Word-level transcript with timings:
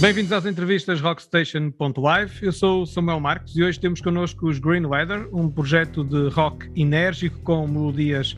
Bem-vindos 0.00 0.30
às 0.30 0.46
entrevistas 0.46 1.00
Rockstation.live. 1.00 2.32
Eu 2.40 2.52
sou 2.52 2.82
o 2.82 2.86
Samuel 2.86 3.18
Marcos 3.18 3.56
e 3.56 3.64
hoje 3.64 3.80
temos 3.80 4.00
connosco 4.00 4.48
os 4.48 4.60
Green 4.60 4.86
Weather, 4.86 5.28
um 5.34 5.50
projeto 5.50 6.04
de 6.04 6.28
rock 6.28 6.70
enérgico 6.76 7.36
com 7.40 7.66
melodias 7.66 8.36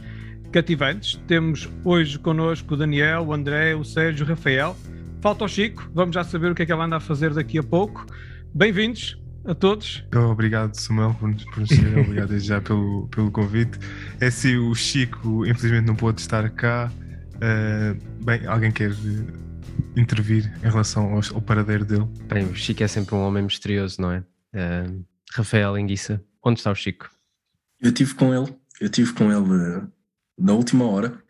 cativantes. 0.50 1.21
Temos 1.27 1.68
hoje 1.85 2.18
connosco 2.18 2.73
o 2.73 2.77
Daniel, 2.79 3.27
o 3.27 3.35
André, 3.35 3.75
o 3.75 3.85
Sérgio, 3.85 4.25
o 4.25 4.29
Rafael. 4.29 4.75
Falta 5.21 5.45
o 5.45 5.49
Chico, 5.49 5.86
vamos 5.95 6.14
já 6.14 6.25
saber 6.25 6.50
o 6.50 6.54
que 6.54 6.62
é 6.62 6.67
que 6.67 6.73
ele 6.73 6.81
anda 6.81 6.96
a 6.96 7.00
fazer 7.00 7.35
daqui 7.35 7.59
a 7.59 7.63
pouco. 7.63 8.07
Bem-vindos 8.54 9.21
a 9.45 9.54
todos. 9.54 10.03
Obrigado, 10.14 10.75
Samuel, 10.75 11.14
por 11.21 11.29
nos 11.29 11.45
conhecer. 11.45 11.93
Obrigado 12.00 12.31
desde 12.31 12.49
já 12.49 12.63
pelo, 12.63 13.07
pelo 13.08 13.31
convite. 13.31 13.79
É 14.18 14.29
assim, 14.29 14.57
o 14.57 14.75
Chico, 14.75 15.45
infelizmente, 15.45 15.86
não 15.86 15.95
pôde 15.95 16.22
estar 16.22 16.49
cá. 16.49 16.90
Uh, 17.36 18.25
bem, 18.25 18.46
alguém 18.46 18.72
quer 18.72 18.93
intervir 19.96 20.53
em 20.58 20.68
relação 20.68 21.12
ao, 21.12 21.21
ao, 21.35 21.43
paradeiro 21.43 21.85
dele? 21.85 22.07
Bem, 22.26 22.46
o 22.46 22.54
Chico 22.54 22.82
é 22.82 22.89
sempre 22.89 23.14
um 23.14 23.21
homem 23.21 23.43
misterioso, 23.43 24.00
não 24.00 24.12
é? 24.12 24.21
Uh, 24.54 25.04
Rafael 25.32 25.79
Enguiça, 25.79 26.22
onde 26.44 26.61
está 26.61 26.71
o 26.71 26.75
Chico? 26.75 27.11
Eu 27.81 27.93
tive 27.93 28.14
com 28.14 28.34
ele, 28.34 28.54
eu 28.81 28.89
tive 28.89 29.12
com 29.12 29.31
ele 29.31 29.53
uh, 29.53 29.93
na 30.39 30.53
última 30.53 30.86
hora 30.86 31.22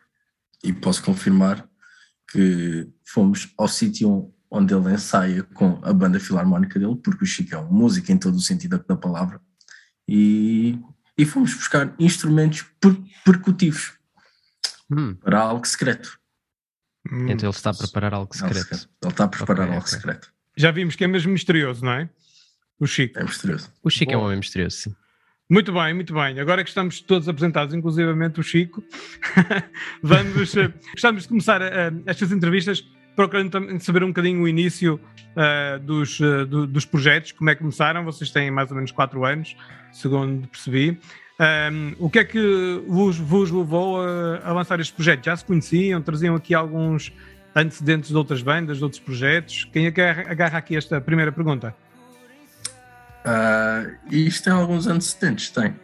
e 0.63 0.73
posso 0.73 1.03
confirmar 1.03 1.69
que 2.31 2.89
fomos 3.05 3.53
ao 3.59 3.69
sítio 3.69 4.33
onde 4.51 4.75
ele 4.75 4.93
ensaia 4.93 5.43
com 5.43 5.81
a 5.83 5.93
banda 5.93 6.19
filarmónica 6.19 6.79
dele, 6.79 6.97
porque 6.97 7.25
o 7.25 7.27
Chico 7.27 7.55
é 7.55 7.59
um 7.59 7.73
músico 7.73 8.11
em 8.11 8.19
todo 8.19 8.35
o 8.35 8.41
sentido 8.41 8.85
da 8.87 8.97
palavra, 8.97 9.41
e, 10.09 10.79
e 11.17 11.25
fomos 11.25 11.55
buscar 11.55 11.95
instrumentos 11.99 12.63
per, 12.81 12.97
percutivos 13.25 13.93
hum. 14.91 15.15
para 15.15 15.41
algo 15.41 15.67
secreto. 15.67 16.20
Hum. 17.11 17.29
Então 17.29 17.49
ele 17.49 17.57
está 17.57 17.71
a 17.71 17.75
preparar 17.75 18.15
algo 18.15 18.35
secreto. 18.35 18.89
Ele 19.03 19.11
está 19.11 19.25
a 19.25 19.29
preparar 19.29 19.65
okay, 19.65 19.75
algo 19.75 19.87
okay. 19.87 19.99
secreto. 19.99 20.33
Já 20.57 20.71
vimos 20.71 20.97
que 20.97 21.05
é 21.05 21.07
mesmo 21.07 21.33
misterioso, 21.33 21.85
não 21.85 21.93
é? 21.93 22.09
O 22.79 22.87
Chico. 22.87 23.19
É 23.19 23.25
misterioso. 23.25 23.73
O 23.83 23.91
Chico 23.91 24.13
Bom. 24.13 24.19
é 24.19 24.21
um 24.21 24.25
homem 24.27 24.39
misterioso, 24.39 24.77
sim. 24.77 24.97
Muito 25.49 25.73
bem, 25.73 25.93
muito 25.95 26.15
bem. 26.15 26.39
Agora 26.39 26.63
que 26.63 26.71
estamos 26.71 27.01
todos 27.01 27.29
apresentados, 27.29 27.75
inclusivamente 27.75 28.39
o 28.39 28.43
Chico, 28.43 28.85
vamos, 30.03 30.55
uh, 30.55 30.73
gostamos 30.93 31.23
de 31.25 31.29
começar 31.29 31.61
uh, 31.61 32.03
estas 32.07 32.31
entrevistas 32.31 32.85
procurando 33.17 33.81
saber 33.81 34.03
um 34.05 34.09
bocadinho 34.09 34.43
o 34.43 34.49
início 34.49 35.01
uh, 35.37 35.79
dos, 35.81 36.21
uh, 36.21 36.47
do, 36.47 36.67
dos 36.67 36.85
projetos, 36.85 37.33
como 37.33 37.51
é 37.51 37.55
que 37.55 37.61
começaram. 37.61 38.05
Vocês 38.05 38.31
têm 38.31 38.51
mais 38.51 38.71
ou 38.71 38.77
menos 38.77 38.93
4 38.93 39.25
anos, 39.25 39.57
segundo 39.93 40.49
percebi. 40.49 40.99
Um, 41.41 41.95
o 41.99 42.11
que 42.11 42.19
é 42.19 42.25
que 42.25 42.83
vos, 42.87 43.17
vos 43.17 43.51
levou 43.51 43.99
a, 43.99 44.41
a, 44.45 44.53
lançar 44.53 44.79
este 44.79 44.93
projeto? 44.93 45.25
Já 45.25 45.35
se 45.35 45.45
conheciam? 45.45 46.03
Traziam 46.03 46.35
aqui 46.35 46.55
alguns 46.55 47.11
antecedentes 47.57 48.11
de 48.11 48.17
outras 48.17 48.43
bandas, 48.43 48.77
de 48.77 48.85
outros 48.85 49.01
projetos? 49.01 49.65
Quem 49.73 49.87
é 49.87 49.91
que 49.91 50.03
agarra 50.03 50.59
aqui 50.59 50.77
esta 50.77 51.01
primeira 51.01 51.33
pergunta? 51.33 51.75
Uh, 53.25 53.97
isto 54.11 54.45
tem 54.45 54.53
alguns 54.53 54.87
antecedentes, 54.87 55.49
tem. 55.49 55.75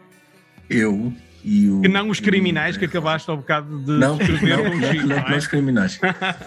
Eu 0.68 1.12
e 1.42 1.70
o, 1.70 1.80
que 1.80 1.88
não 1.88 2.10
os 2.10 2.20
criminais 2.20 2.76
que 2.76 2.84
acabaste 2.84 3.30
ao 3.30 3.36
bocado 3.36 3.78
de 3.82 3.92
não, 3.92 4.20
escrever 4.20 4.58
não, 4.58 4.64
não, 4.64 4.92
Chico, 4.92 5.06
não, 5.06 5.16
não, 5.16 5.28
é? 5.28 5.36
os 5.36 5.46
criminais. 5.46 6.00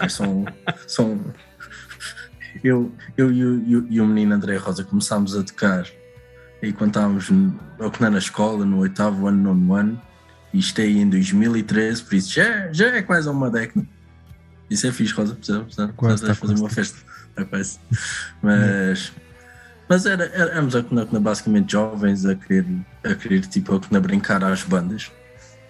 são, 0.08 0.44
são 0.86 1.34
eu, 2.62 2.92
eu 3.16 3.32
e, 3.32 3.44
o, 3.44 3.86
e 3.90 4.00
o 4.00 4.06
menino 4.06 4.34
André 4.34 4.56
Rosa 4.56 4.84
começámos 4.84 5.36
a 5.36 5.42
tocar 5.42 5.86
e 6.62 6.72
quando 6.72 6.90
estávamos 6.90 7.28
a 7.78 8.10
na 8.10 8.18
escola, 8.18 8.64
no 8.64 8.78
oitavo 8.78 9.26
ano, 9.26 9.54
nono 9.54 9.74
ano, 9.74 10.02
isto 10.52 10.80
aí 10.80 10.98
em 10.98 11.08
2013, 11.08 12.02
por 12.02 12.14
isso 12.14 12.32
já, 12.32 12.72
já 12.72 12.86
é 12.88 13.02
quase 13.02 13.28
uma 13.28 13.50
década. 13.50 13.86
Isso 14.68 14.86
é 14.86 14.92
fixe, 14.92 15.12
Rosa, 15.12 15.34
precisa, 15.34 15.60
precisa, 15.60 15.88
precisa 15.88 16.26
tá 16.26 16.34
fazer 16.34 16.54
uma 16.54 16.70
festa. 16.70 16.98
Mas 18.42 19.12
mas 19.90 20.06
era, 20.06 20.26
éramos 20.26 20.76
a, 20.76 20.84
na, 20.92 21.18
basicamente 21.18 21.72
jovens 21.72 22.24
a 22.24 22.36
querer, 22.36 22.64
a 23.02 23.12
querer 23.12 23.40
tipo, 23.40 23.74
a, 23.74 23.96
a 23.96 24.00
brincar 24.00 24.44
às 24.44 24.62
bandas. 24.62 25.10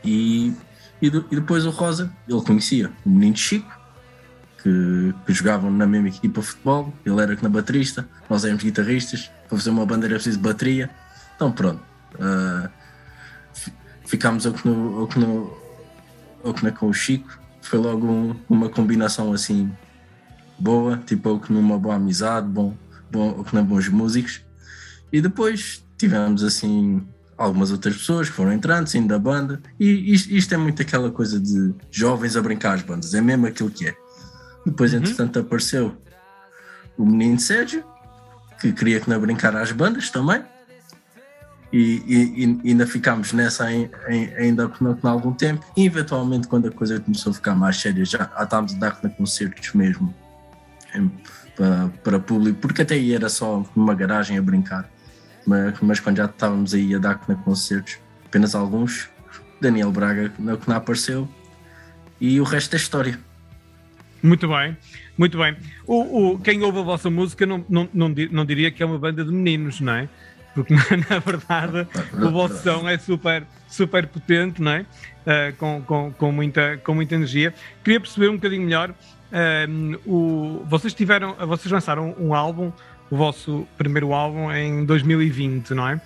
E, 0.05 0.53
e, 1.01 1.09
do, 1.09 1.25
e, 1.31 1.37
depois 1.37 1.65
o 1.65 1.71
Rosa, 1.71 2.13
ele 2.29 2.43
conhecia 2.43 2.91
o 3.07 3.09
menino 3.09 3.35
Chico, 3.35 3.80
que, 4.63 5.15
que 5.27 5.33
jogavam 5.33 5.71
na 5.71 5.87
mesma 5.87 6.09
equipa 6.09 6.41
de 6.41 6.47
futebol, 6.47 6.95
ele 7.05 7.21
era 7.21 7.37
na 7.43 7.49
baterista, 7.49 8.09
nós 8.29 8.45
éramos 8.45 8.63
guitarristas, 8.63 9.31
para 9.49 9.59
fazer 9.59 9.71
uma 9.71 9.87
banda 9.87 10.07
era 10.07 10.15
preciso 10.15 10.39
bateria. 10.39 10.91
Então 11.37 11.51
pronto, 11.51 11.81
uh, 12.15 12.69
ficámos 14.07 14.47
ao 14.47 14.53
que 14.53 14.69
no, 14.69 15.57
ao 16.45 16.55
que 16.55 16.71
com 16.73 16.89
o 16.89 16.93
Chico, 16.93 17.39
foi 17.63 17.79
logo 17.79 18.07
um, 18.07 18.37
uma 18.49 18.69
combinação 18.69 19.33
assim 19.33 19.71
boa, 20.59 20.99
tipo 20.99 21.39
que 21.41 21.53
numa 21.53 21.79
boa 21.79 21.95
amizade, 21.95 22.47
bom, 22.47 22.75
bom, 23.11 23.45
bons 23.65 23.89
músicos. 23.89 24.43
E 25.13 25.21
depois 25.21 25.85
tivemos 25.97 26.45
assim 26.45 27.03
algumas 27.37 27.71
outras 27.71 27.97
pessoas 27.97 28.29
que 28.29 28.35
foram 28.35 28.53
entrando, 28.53 28.87
saindo 28.87 29.09
da 29.09 29.19
banda. 29.19 29.61
E 29.79 30.13
isto, 30.13 30.31
isto, 30.31 30.55
é 30.55 30.59
muito 30.59 30.83
aquela 30.83 31.11
coisa 31.11 31.41
de 31.41 31.75
jovens 31.91 32.37
a 32.37 32.43
brincar 32.43 32.75
as 32.75 32.83
bandas, 32.83 33.15
é 33.15 33.21
mesmo 33.21 33.47
aquilo 33.47 33.71
que 33.71 33.89
é. 33.89 33.97
Depois, 34.65 34.93
uhum. 34.93 35.01
entretanto, 35.01 35.39
apareceu 35.39 35.97
o 36.97 37.07
menino 37.07 37.39
Sérgio, 37.39 37.85
que 38.61 38.73
queria 38.73 39.01
que 39.01 39.09
não 39.09 39.19
brincar 39.21 39.57
às 39.57 39.73
bandas 39.73 40.11
também. 40.11 40.43
E, 41.73 42.03
e, 42.07 42.61
e 42.65 42.71
ainda 42.71 42.85
ficámos 42.85 43.33
nessa 43.33 43.73
em, 43.73 43.89
em, 44.09 44.35
ainda 44.35 44.69
por 44.69 44.99
algum 45.05 45.33
tempo. 45.33 45.65
E 45.77 45.87
eventualmente, 45.87 46.49
quando 46.49 46.67
a 46.67 46.71
coisa 46.71 46.99
começou 46.99 47.31
a 47.31 47.35
ficar 47.35 47.55
mais 47.55 47.81
séria, 47.81 48.05
já, 48.05 48.19
já 48.19 48.43
estávamos 48.43 48.75
a 48.75 48.79
dar 48.79 48.93
concertos 48.93 49.73
mesmo 49.73 50.13
para, 51.57 51.89
para 52.03 52.19
público, 52.19 52.59
porque 52.61 52.83
até 52.83 52.95
aí 52.95 53.15
era 53.15 53.29
só 53.29 53.65
numa 53.77 53.95
garagem 53.95 54.37
a 54.37 54.43
brincar. 54.43 54.91
Mas, 55.47 55.79
mas 55.81 56.01
quando 56.01 56.17
já 56.17 56.25
estávamos 56.25 56.75
aí 56.75 56.95
a 56.95 56.99
dar 56.99 57.15
concertos, 57.45 57.99
apenas 58.27 58.55
alguns, 58.55 59.09
Daniel 59.61 59.93
Braga 59.93 60.31
que 60.31 60.43
não 60.43 60.77
apareceu 60.77 61.29
e 62.21 62.41
o 62.41 62.45
resto 62.45 62.75
é 62.75 62.77
história. 62.77 63.30
Muito 64.23 64.49
bem, 64.49 64.77
muito 65.17 65.39
bem. 65.39 65.57
O, 65.87 66.33
o, 66.33 66.39
quem 66.39 66.63
ouve 66.63 66.79
a 66.79 66.83
vossa 66.83 67.09
música 67.09 67.47
não, 67.47 67.65
não, 67.69 67.89
não, 67.93 68.15
não 68.31 68.45
diria 68.45 68.71
que 68.71 68.83
é 68.83 68.87
uma 68.87 68.99
banda 68.99 69.25
de 69.25 69.33
meninos, 69.33 69.81
não 69.81 69.95
é? 69.95 70.09
Porque 70.55 70.75
na 71.09 71.19
verdade 71.19 71.87
o 72.13 72.31
vosso 72.31 72.63
som 72.63 72.89
é 72.89 72.99
super, 72.99 73.45
super 73.69 74.07
potente, 74.07 74.61
não 74.61 74.73
é? 74.73 74.81
Uh, 74.81 75.57
com, 75.57 75.83
com, 75.83 76.13
com, 76.13 76.33
muita, 76.33 76.77
com 76.79 76.95
muita 76.95 77.15
energia. 77.15 77.55
Queria 77.85 78.01
perceber 78.01 78.29
um 78.29 78.35
bocadinho 78.35 78.63
melhor 78.63 78.95
um, 79.33 79.95
o, 80.05 80.65
vocês 80.67 80.93
tiveram, 80.93 81.35
vocês 81.47 81.71
lançaram 81.71 82.15
um 82.19 82.35
álbum, 82.35 82.73
o 83.11 83.17
vosso 83.17 83.67
primeiro 83.79 84.13
álbum 84.13 84.51
em 84.53 84.85
2020, 84.85 85.71
não 85.71 85.89
é? 85.89 86.01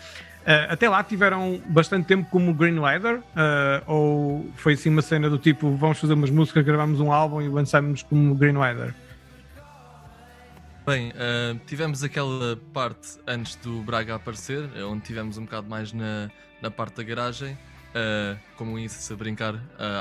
Uh, 0.44 0.68
até 0.68 0.90
lá 0.90 1.02
tiveram 1.02 1.58
bastante 1.68 2.06
tempo 2.06 2.28
como 2.30 2.52
Green 2.52 2.78
Leather, 2.78 3.20
uh, 3.20 3.22
ou 3.86 4.50
foi 4.56 4.74
assim 4.74 4.90
uma 4.90 5.00
cena 5.00 5.30
do 5.30 5.38
tipo 5.38 5.74
vamos 5.74 5.98
fazer 5.98 6.12
umas 6.12 6.28
músicas, 6.28 6.62
gravamos 6.62 7.00
um 7.00 7.10
álbum 7.10 7.40
e 7.40 7.48
lançamos 7.48 8.02
como 8.02 8.34
Green 8.34 8.58
Leather? 8.58 8.94
Bem, 10.84 11.12
uh, 11.12 11.58
tivemos 11.66 12.04
aquela 12.04 12.58
parte 12.74 13.18
antes 13.26 13.56
do 13.56 13.80
Braga 13.84 14.16
aparecer, 14.16 14.68
onde 14.86 15.00
tivemos 15.00 15.38
um 15.38 15.44
bocado 15.44 15.66
mais 15.66 15.94
na, 15.94 16.30
na 16.60 16.70
parte 16.70 16.96
da 16.96 17.02
garagem 17.02 17.56
como 18.56 18.76
isso 18.76 19.12
a 19.12 19.16
brincar 19.16 19.54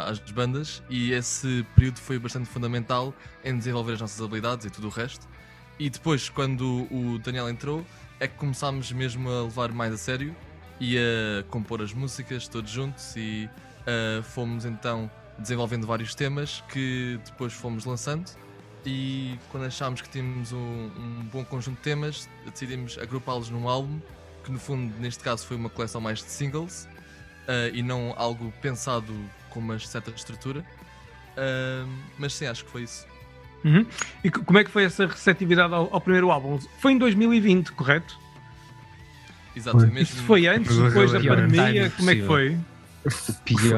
às 0.07 0.17
bandas, 0.31 0.81
e 0.89 1.11
esse 1.11 1.63
período 1.75 1.99
foi 1.99 2.17
bastante 2.17 2.49
fundamental 2.49 3.13
em 3.45 3.55
desenvolver 3.55 3.93
as 3.93 4.01
nossas 4.01 4.19
habilidades 4.19 4.65
e 4.65 4.71
tudo 4.71 4.87
o 4.87 4.89
resto. 4.89 5.27
E 5.77 5.91
depois, 5.91 6.27
quando 6.27 6.87
o 6.91 7.19
Daniel 7.19 7.47
entrou, 7.47 7.85
é 8.23 8.27
que 8.27 8.35
começámos 8.35 8.89
mesmo 8.91 9.29
a 9.29 9.43
levar 9.43 9.73
mais 9.73 9.93
a 9.93 9.97
sério 9.97 10.33
e 10.79 10.97
a 10.97 11.43
compor 11.49 11.81
as 11.81 11.93
músicas 11.93 12.47
todos 12.47 12.71
juntos 12.71 13.15
e 13.17 13.49
uh, 13.81 14.23
fomos 14.23 14.63
então 14.63 15.11
desenvolvendo 15.37 15.85
vários 15.85 16.15
temas 16.15 16.63
que 16.69 17.19
depois 17.25 17.51
fomos 17.51 17.83
lançando 17.83 18.31
e 18.85 19.37
quando 19.51 19.65
achámos 19.65 20.01
que 20.01 20.07
tínhamos 20.07 20.53
um, 20.53 20.57
um 20.57 21.29
bom 21.33 21.43
conjunto 21.43 21.75
de 21.77 21.83
temas 21.83 22.29
decidimos 22.45 22.97
agrupá-los 22.97 23.49
num 23.49 23.67
álbum 23.67 23.99
que 24.43 24.51
no 24.51 24.59
fundo 24.59 24.97
neste 24.99 25.21
caso 25.21 25.45
foi 25.45 25.57
uma 25.57 25.69
coleção 25.69 25.99
mais 25.99 26.19
de 26.19 26.29
singles 26.29 26.87
uh, 27.47 27.73
e 27.73 27.83
não 27.83 28.13
algo 28.15 28.53
pensado 28.61 29.13
com 29.49 29.59
uma 29.59 29.77
certa 29.79 30.11
estrutura. 30.11 30.61
Uh, 30.61 31.89
mas 32.17 32.33
sim, 32.33 32.45
acho 32.45 32.63
que 32.65 32.71
foi 32.71 32.83
isso. 32.83 33.05
Uhum. 33.63 33.85
E 34.23 34.29
como 34.29 34.59
é 34.59 34.63
que 34.63 34.69
foi 34.69 34.83
essa 34.83 35.05
receptividade 35.05 35.73
ao, 35.73 35.89
ao, 35.93 36.01
primeiro 36.01 36.31
álbum? 36.31 36.59
Foi 36.79 36.91
em 36.91 36.97
2020, 36.97 37.71
correto? 37.71 38.19
Exatamente. 39.55 40.01
Isso 40.01 40.23
foi 40.23 40.47
antes, 40.47 40.75
depois 40.75 41.11
da 41.11 41.19
pandemia? 41.19 41.91
Como 41.95 42.09
é 42.09 42.15
que 42.15 42.23
foi? 42.23 42.57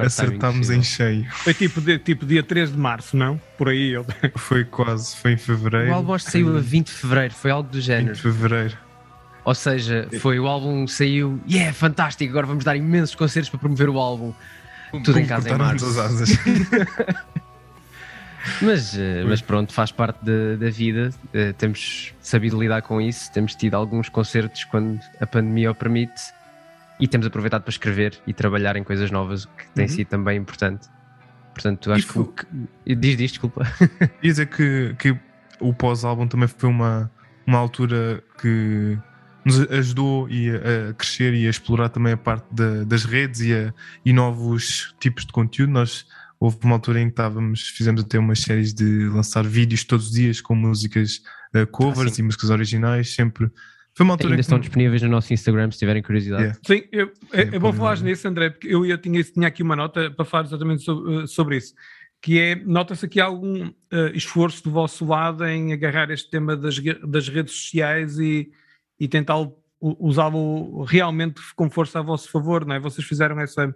Acertámos 0.03 0.69
em 0.69 0.83
cheio. 0.83 1.25
Foi 1.31 1.53
tipo, 1.53 1.81
de, 1.81 1.97
tipo 1.97 2.25
dia 2.25 2.43
3 2.43 2.71
de 2.71 2.77
março, 2.77 3.17
não? 3.17 3.41
Por 3.57 3.69
aí. 3.69 3.93
Foi 4.37 4.63
quase, 4.63 5.15
foi 5.15 5.31
em 5.31 5.37
fevereiro. 5.37 5.89
O 5.89 5.93
álbum 5.95 6.17
saiu 6.19 6.55
a 6.55 6.59
20 6.59 6.87
de 6.87 6.93
fevereiro, 6.93 7.33
foi 7.33 7.51
algo 7.51 7.69
do 7.69 7.81
género. 7.81 8.13
20 8.13 8.15
de 8.15 8.21
fevereiro. 8.21 8.77
Ou 9.43 9.55
seja, 9.55 10.07
foi 10.19 10.39
o 10.39 10.47
álbum 10.47 10.87
saiu, 10.87 11.39
e 11.45 11.53
yeah, 11.53 11.69
é 11.69 11.73
fantástico, 11.73 12.31
agora 12.31 12.47
vamos 12.47 12.63
dar 12.63 12.75
imensos 12.75 13.13
concertos 13.13 13.49
para 13.49 13.59
promover 13.59 13.89
o 13.89 13.99
álbum. 13.99 14.33
Tudo 15.03 15.19
em 15.19 15.25
casa 15.25 15.49
em 15.49 15.57
março. 15.57 15.85
As 15.85 15.97
asas. 15.97 16.29
Mas, 18.61 18.97
eh, 18.97 19.23
mas 19.27 19.41
pronto, 19.41 19.73
faz 19.73 19.91
parte 19.91 20.23
da, 20.23 20.55
da 20.57 20.69
vida. 20.69 21.09
Eh, 21.33 21.53
temos 21.53 22.13
sabido 22.19 22.59
lidar 22.59 22.81
com 22.81 23.01
isso. 23.01 23.31
Temos 23.31 23.55
tido 23.55 23.73
alguns 23.75 24.09
concertos 24.09 24.63
quando 24.65 24.99
a 25.19 25.25
pandemia 25.25 25.71
o 25.71 25.75
permite 25.75 26.21
e 26.99 27.07
temos 27.07 27.27
aproveitado 27.27 27.63
para 27.63 27.71
escrever 27.71 28.17
e 28.25 28.33
trabalhar 28.33 28.75
em 28.75 28.83
coisas 28.83 29.11
novas, 29.11 29.45
o 29.45 29.47
que 29.49 29.67
tem 29.69 29.85
Uhum. 29.85 29.91
sido 29.91 30.07
também 30.07 30.37
importante. 30.37 30.87
Portanto, 31.53 31.91
acho 31.91 32.07
que, 32.07 32.13
foi- 32.13 32.29
que. 32.85 32.95
Diz, 32.95 33.17
diz, 33.17 33.31
desculpa. 33.31 33.65
Dizer 34.21 34.45
que, 34.47 34.95
que 34.99 35.17
o 35.59 35.73
pós-álbum 35.73 36.27
também 36.27 36.47
foi 36.47 36.69
uma, 36.69 37.09
uma 37.47 37.57
altura 37.57 38.21
que 38.41 38.97
nos 39.45 39.59
ajudou 39.71 40.27
e 40.29 40.49
a, 40.49 40.93
crescer 40.93 41.33
e 41.33 41.45
a 41.47 41.49
explorar 41.49 41.89
também 41.89 42.13
a 42.13 42.17
parte 42.17 42.45
da- 42.51 42.83
das 42.83 43.05
redes 43.05 43.41
e, 43.41 43.53
a- 43.53 43.73
e 44.05 44.11
novos 44.13 44.93
tipos 44.99 45.25
de 45.25 45.31
conteúdo. 45.31 45.71
Nós 45.71 46.05
houve 46.39 46.57
uma 46.63 46.75
altura 46.75 46.99
em 47.01 47.05
que 47.05 47.11
estávamos, 47.13 47.61
fizemos 47.69 48.01
até 48.01 48.17
umas 48.19 48.39
séries 48.39 48.73
de 48.73 49.07
lançar 49.09 49.43
vídeos 49.45 49.83
todos 49.83 50.07
os 50.07 50.11
dias 50.13 50.41
com 50.41 50.55
músicas 50.55 51.21
eh, 51.53 51.65
covers 51.65 52.17
Ah, 52.17 52.21
e 52.21 52.23
músicas 52.23 52.49
originais, 52.49 53.13
sempre. 53.13 53.49
Foi 53.97 54.03
uma 54.03 54.13
altura 54.15 54.33
Ainda 54.33 54.41
estão 54.41 54.57
que 54.59 54.63
disponíveis 54.65 55.01
no 55.01 55.07
nosso 55.09 55.33
Instagram 55.33 55.71
se 55.71 55.79
tiverem 55.79 56.03
curiosidade. 56.03 56.43
Yeah. 56.43 56.59
Sim, 56.67 56.83
eu- 56.91 57.11
é, 57.31 57.41
é 57.43 57.51
Sim, 57.51 57.59
bom 57.59 57.71
falar 57.71 57.97
nisso, 58.01 58.27
André, 58.27 58.49
porque 58.49 58.67
eu, 58.67 58.85
eu 58.85 58.97
tinha, 58.97 59.23
tinha 59.23 59.47
aqui 59.47 59.63
uma 59.63 59.75
nota 59.75 60.11
para 60.11 60.25
falar 60.25 60.43
exatamente 60.45 60.83
sobre, 60.83 61.23
eh, 61.23 61.27
sobre 61.27 61.57
isso, 61.57 61.73
que 62.21 62.37
é, 62.39 62.55
nota-se 62.55 63.05
aqui 63.05 63.21
algum 63.21 63.71
eh, 63.91 64.11
esforço 64.13 64.63
do 64.65 64.71
vosso 64.71 65.05
lado 65.05 65.45
em 65.45 65.71
agarrar 65.71 66.11
este 66.11 66.29
tema 66.29 66.57
das, 66.57 66.75
das 67.07 67.29
redes 67.29 67.53
sociais 67.53 68.19
e, 68.19 68.51
e 68.99 69.07
tentar 69.07 69.37
u- 69.39 69.55
usá-lo 69.79 70.83
realmente 70.83 71.39
com 71.55 71.69
força 71.69 71.99
a 71.99 72.01
vosso 72.01 72.29
favor, 72.29 72.65
não 72.65 72.75
é? 72.75 72.79
Vocês 72.79 73.07
fizeram 73.07 73.39
essa, 73.39 73.73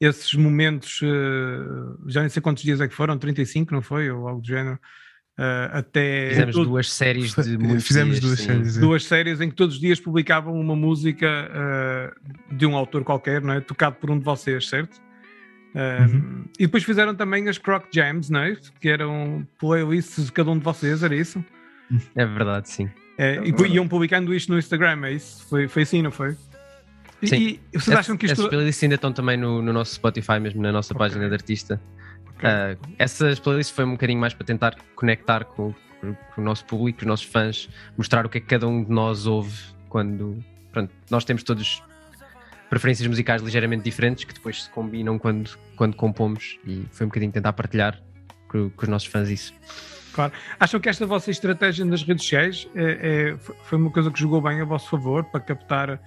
esses 0.00 0.34
momentos, 0.34 1.00
eh, 1.02 1.96
já 2.08 2.20
nem 2.20 2.28
sei 2.28 2.42
quantos 2.42 2.62
dias 2.62 2.80
é 2.80 2.88
que 2.88 2.94
foram, 2.94 3.16
35, 3.18 3.72
não 3.74 3.80
foi? 3.82 4.10
Ou 4.10 4.28
algo 4.28 4.40
do 4.42 4.46
género, 4.46 4.78
eh, 5.38 5.70
até... 5.72 6.28
Fizemos 6.30 6.54
todo- 6.54 6.68
duas 6.68 6.92
séries 6.92 7.34
de 7.34 7.80
fizemos 7.80 8.20
dias, 8.20 8.20
duas 8.20 8.38
sim. 8.40 8.44
séries. 8.46 8.76
é. 8.76 8.80
duas 8.80 9.04
séries 9.04 9.40
em 9.40 9.48
que 9.48 9.54
todos 9.54 9.76
os 9.76 9.80
dias 9.80 9.98
publicavam 10.00 10.58
uma 10.58 10.76
música 10.76 11.26
eh, 11.26 12.12
de 12.52 12.66
um 12.66 12.76
autor 12.76 13.04
qualquer, 13.04 13.40
não 13.42 13.54
é? 13.54 13.60
Tocado 13.60 13.96
por 13.96 14.10
um 14.10 14.18
de 14.18 14.24
vocês, 14.24 14.68
certo? 14.68 15.00
Uhum. 15.74 16.44
E 16.58 16.62
depois 16.64 16.84
fizeram 16.84 17.14
também 17.14 17.48
as 17.50 17.58
Croc 17.58 17.84
Jams, 17.92 18.30
não 18.30 18.40
é? 18.40 18.56
Que 18.80 18.88
eram 18.88 19.46
playlists 19.58 20.24
de 20.26 20.32
cada 20.32 20.50
um 20.50 20.56
de 20.58 20.64
vocês, 20.64 21.02
era 21.02 21.14
isso? 21.14 21.44
É 22.14 22.24
verdade, 22.24 22.68
sim. 22.70 22.88
Eh, 23.18 23.42
e 23.44 23.52
pu- 23.52 23.66
iam 23.66 23.86
publicando 23.86 24.34
isto 24.34 24.50
no 24.52 24.58
Instagram, 24.58 25.04
é 25.04 25.12
isso? 25.12 25.46
Foi, 25.48 25.68
foi 25.68 25.82
assim, 25.82 26.00
não 26.02 26.10
foi? 26.10 26.34
E, 27.22 27.26
Sim. 27.28 27.58
e 27.72 27.78
vocês 27.78 27.96
acham 27.96 28.16
que 28.16 28.26
isto. 28.26 28.34
Essas 28.34 28.48
playlists 28.48 28.82
ainda 28.82 28.94
estão 28.96 29.12
também 29.12 29.36
no, 29.36 29.62
no 29.62 29.72
nosso 29.72 29.94
Spotify, 29.94 30.38
mesmo 30.40 30.60
na 30.62 30.70
nossa 30.72 30.92
Ok. 30.92 30.98
página 31.06 31.28
de 31.28 31.34
artista. 31.34 31.80
Ok. 32.36 32.48
Ah, 32.48 32.76
essas 32.98 33.38
playlists 33.38 33.74
foi 33.74 33.84
um 33.84 33.92
bocadinho 33.92 34.20
mais 34.20 34.34
para 34.34 34.44
tentar 34.46 34.76
conectar 34.94 35.44
com, 35.44 35.72
com- 36.00 36.16
o 36.36 36.40
nosso 36.42 36.64
público, 36.66 37.00
os 37.00 37.06
nossos 37.06 37.26
fãs, 37.26 37.68
mostrar 37.96 38.26
o 38.26 38.28
que 38.28 38.38
é 38.38 38.40
que 38.40 38.46
cada 38.46 38.66
um 38.68 38.84
de 38.84 38.90
nós 38.90 39.26
ouve 39.26 39.58
quando. 39.88 40.42
Pronto, 40.72 40.92
nós 41.10 41.24
temos 41.24 41.42
todos 41.42 41.82
preferências 42.68 43.06
musicais 43.08 43.40
ligeiramente 43.40 43.82
diferentes 43.84 44.24
que 44.24 44.34
depois 44.34 44.64
se 44.64 44.70
combinam 44.70 45.18
quando, 45.18 45.56
quando 45.76 45.96
compomos 45.96 46.58
e 46.66 46.84
foi 46.90 47.06
um 47.06 47.08
bocadinho 47.08 47.32
tentar 47.32 47.52
partilhar 47.54 47.98
com, 48.48 48.68
com 48.70 48.82
os 48.82 48.88
nossos 48.88 49.08
fãs 49.08 49.30
isso. 49.30 49.54
Acham 50.58 50.80
que 50.80 50.88
esta 50.88 51.06
vossa 51.06 51.30
estratégia 51.30 51.84
nas 51.84 52.02
redes 52.02 52.24
sociais 52.24 52.66
é- 52.74 53.32
é- 53.32 53.36
foi 53.64 53.78
uma 53.78 53.90
coisa 53.90 54.10
que 54.10 54.18
jogou 54.18 54.40
bem 54.40 54.60
a 54.60 54.64
vosso 54.64 54.88
favor 54.90 55.22
para 55.24 55.40
captar, 55.40 56.00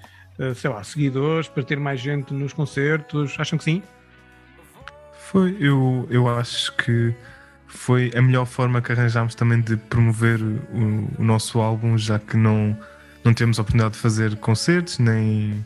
sei 0.55 0.69
lá, 0.69 0.83
seguidores, 0.83 1.47
para 1.47 1.63
ter 1.63 1.79
mais 1.79 1.99
gente 1.99 2.33
nos 2.33 2.53
concertos? 2.53 3.35
Acham 3.37 3.57
que 3.57 3.63
sim? 3.63 3.83
Foi, 5.31 5.55
eu, 5.59 6.07
eu 6.09 6.27
acho 6.27 6.75
que 6.77 7.13
foi 7.67 8.11
a 8.15 8.21
melhor 8.21 8.45
forma 8.45 8.81
que 8.81 8.91
arranjámos 8.91 9.35
também 9.35 9.61
de 9.61 9.77
promover 9.77 10.41
o, 10.41 11.07
o 11.19 11.23
nosso 11.23 11.59
álbum, 11.59 11.97
já 11.97 12.17
que 12.17 12.35
não, 12.35 12.75
não 13.23 13.33
temos 13.33 13.59
a 13.59 13.61
oportunidade 13.61 13.93
de 13.93 13.99
fazer 13.99 14.35
concertos, 14.37 14.97
nem, 14.97 15.63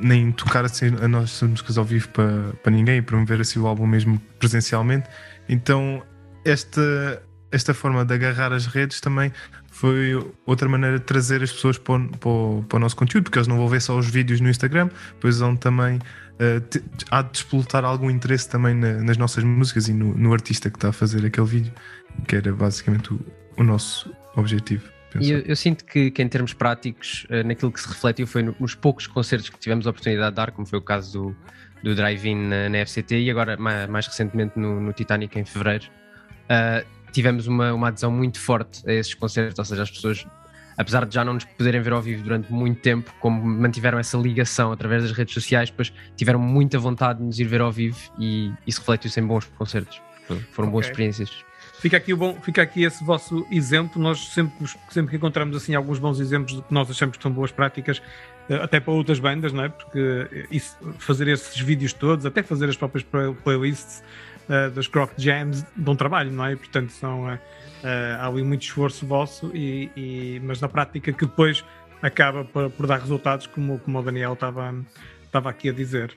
nem, 0.00 0.30
tocar 0.30 0.64
assim 0.64 0.94
as 0.94 1.10
nossas 1.10 1.48
músicas 1.48 1.76
ao 1.78 1.84
vivo 1.84 2.08
para, 2.10 2.52
para 2.62 2.70
ninguém, 2.70 3.02
promover 3.02 3.40
assim 3.40 3.58
o 3.58 3.66
álbum 3.66 3.86
mesmo 3.86 4.20
presencialmente. 4.38 5.08
Então, 5.48 6.02
esta, 6.44 7.22
esta 7.50 7.74
forma 7.74 8.04
de 8.04 8.14
agarrar 8.14 8.52
as 8.52 8.66
redes 8.66 9.00
também 9.00 9.32
foi 9.80 10.14
outra 10.44 10.68
maneira 10.68 10.98
de 10.98 11.04
trazer 11.04 11.40
as 11.42 11.52
pessoas 11.52 11.78
para 11.78 11.94
o, 11.94 12.08
para 12.18 12.28
o- 12.30 12.64
para 12.68 12.76
o 12.76 12.80
nosso 12.80 12.96
conteúdo, 12.96 13.24
porque 13.24 13.38
eles 13.38 13.46
não 13.46 13.56
vão 13.56 13.68
ver 13.68 13.80
só 13.80 13.96
os 13.96 14.08
vídeos 14.10 14.40
no 14.40 14.48
Instagram, 14.50 14.88
depois 15.14 15.38
vão 15.38 15.54
também 15.54 15.96
uh, 15.98 16.60
te- 16.68 16.82
há 17.10 17.22
de 17.22 17.30
despoltar 17.32 17.84
algum 17.84 18.10
interesse 18.10 18.48
também 18.48 18.74
na- 18.74 18.94
nas 19.02 19.16
nossas 19.16 19.44
músicas 19.44 19.88
e 19.88 19.92
no, 19.92 20.14
no 20.16 20.32
artista 20.32 20.68
que 20.68 20.76
está 20.76 20.88
a 20.88 20.92
fazer 20.92 21.24
aquele 21.24 21.46
vídeo, 21.46 21.72
que 22.26 22.34
era 22.34 22.52
basicamente 22.52 23.12
o, 23.14 23.20
o 23.56 23.62
nosso 23.62 24.12
objetivo. 24.34 24.84
E 25.20 25.30
eu. 25.30 25.38
eu, 25.40 25.56
sinto 25.56 25.84
que, 25.84 26.10
que 26.10 26.22
em 26.22 26.28
termos 26.28 26.52
práticos, 26.52 27.26
eh, 27.30 27.42
naquilo 27.42 27.72
que 27.72 27.80
se 27.80 27.88
refletiu 27.88 28.26
foi 28.26 28.42
no- 28.42 28.54
nos 28.60 28.74
poucos 28.74 29.06
concertos 29.06 29.48
que 29.48 29.58
tivemos 29.58 29.86
a 29.86 29.90
oportunidade 29.90 30.30
de 30.30 30.36
dar, 30.36 30.50
como 30.50 30.66
foi 30.66 30.78
o 30.78 30.82
caso 30.82 31.12
do, 31.12 31.36
do 31.82 31.94
Drive-In 31.94 32.34
na, 32.48 32.68
na 32.68 32.78
FCT 32.84 33.20
e 33.20 33.30
agora 33.30 33.56
ma- 33.56 33.86
mais, 33.86 34.06
recentemente 34.06 34.58
no, 34.58 34.80
no 34.80 34.92
Titanic 34.92 35.38
em 35.38 35.44
fevereiro. 35.44 35.86
Ah, 36.48 36.82
tivemos 37.12 37.46
uma, 37.46 37.72
uma 37.72 37.88
adesão 37.88 38.10
muito 38.10 38.38
forte 38.40 38.82
a 38.88 38.92
esses 38.92 39.14
concertos, 39.14 39.58
ou 39.58 39.64
seja, 39.64 39.82
as 39.82 39.90
pessoas, 39.90 40.26
apesar 40.76 41.04
de 41.06 41.14
já 41.14 41.24
não 41.24 41.34
nos 41.34 41.44
poderem 41.44 41.80
ver 41.80 41.92
ao 41.92 42.00
vivo 42.02 42.22
durante 42.22 42.52
muito 42.52 42.80
tempo, 42.80 43.12
como 43.20 43.44
mantiveram 43.44 43.98
essa 43.98 44.16
ligação 44.16 44.72
através 44.72 45.02
das 45.02 45.12
redes 45.12 45.34
sociais, 45.34 45.70
depois 45.70 45.92
tiveram 46.16 46.38
muita 46.38 46.78
vontade 46.78 47.18
de 47.18 47.24
nos 47.24 47.38
ir 47.38 47.44
ver 47.44 47.60
ao 47.60 47.72
vivo 47.72 47.98
e 48.18 48.52
isso 48.66 48.80
refletiu-se 48.80 49.18
em 49.20 49.26
bons 49.26 49.44
concertos. 49.56 50.00
Foram 50.52 50.70
boas 50.70 50.86
Ok. 50.86 50.92
experiências. 50.92 51.30
Fica 51.80 51.96
aqui, 51.96 52.12
o 52.12 52.16
bom, 52.16 52.34
fica 52.42 52.60
aqui 52.60 52.82
esse 52.82 53.04
vosso 53.04 53.46
exemplo. 53.52 54.02
Nós 54.02 54.28
sempre, 54.30 54.66
sempre 54.90 55.10
que 55.12 55.16
encontramos 55.16 55.56
assim 55.56 55.74
alguns 55.76 55.98
bons 56.00 56.18
exemplos 56.18 56.56
de 56.56 56.62
que 56.62 56.74
nós 56.74 56.90
achamos 56.90 57.16
que 57.16 57.22
são 57.22 57.30
boas 57.30 57.52
práticas, 57.52 58.02
eh, 58.50 58.56
até 58.56 58.80
para 58.80 58.92
outras 58.92 59.20
bandas, 59.20 59.52
não 59.52 59.62
é? 59.62 59.68
Porque 59.68 60.46
isso, 60.50 60.76
fazer 60.98 61.28
esses 61.28 61.58
vídeos 61.60 61.92
todos, 61.92 62.26
até 62.26 62.42
fazer 62.42 62.68
as 62.68 62.76
próprias 62.76 63.04
play- 63.04 63.32
playlists 63.44 64.02
eh, 64.48 64.70
das 64.70 64.86
Croc 64.86 65.10
Jams, 65.16 65.64
dão 65.76 65.94
trabalho, 65.96 66.30
não 66.32 66.44
é? 66.44 66.56
Portanto, 66.56 66.90
são, 66.90 67.30
eh, 67.30 67.38
há 68.18 68.26
ali 68.26 68.42
muito 68.42 68.62
esforço 68.62 69.06
vosso, 69.06 69.50
e, 69.54 69.90
e- 69.96 70.40
mas 70.44 70.60
na 70.60 70.68
prática 70.68 71.12
que 71.12 71.24
depois 71.26 71.64
acaba 72.02 72.44
por, 72.44 72.70
por 72.70 72.86
dar 72.86 73.00
resultados, 73.00 73.46
como, 73.46 73.78
como 73.80 73.98
o 73.98 74.02
Daniel 74.02 74.32
estava, 74.34 74.74
estava 75.24 75.50
aqui 75.50 75.68
a 75.68 75.72
dizer. 75.72 76.16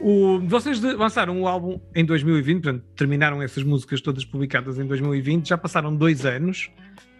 O- 0.00 0.40
vocês 0.40 0.80
de- 0.80 0.94
lançaram 0.94 1.40
o 1.40 1.46
álbum 1.46 1.80
em 1.94 2.04
2020, 2.04 2.62
portanto, 2.62 2.84
terminaram 2.96 3.40
essas 3.42 3.62
músicas 3.62 4.00
todas 4.00 4.24
publicadas 4.24 4.78
em 4.78 4.86
2020, 4.86 5.48
já 5.48 5.56
passaram 5.56 5.94
dois 5.94 6.26
anos. 6.26 6.70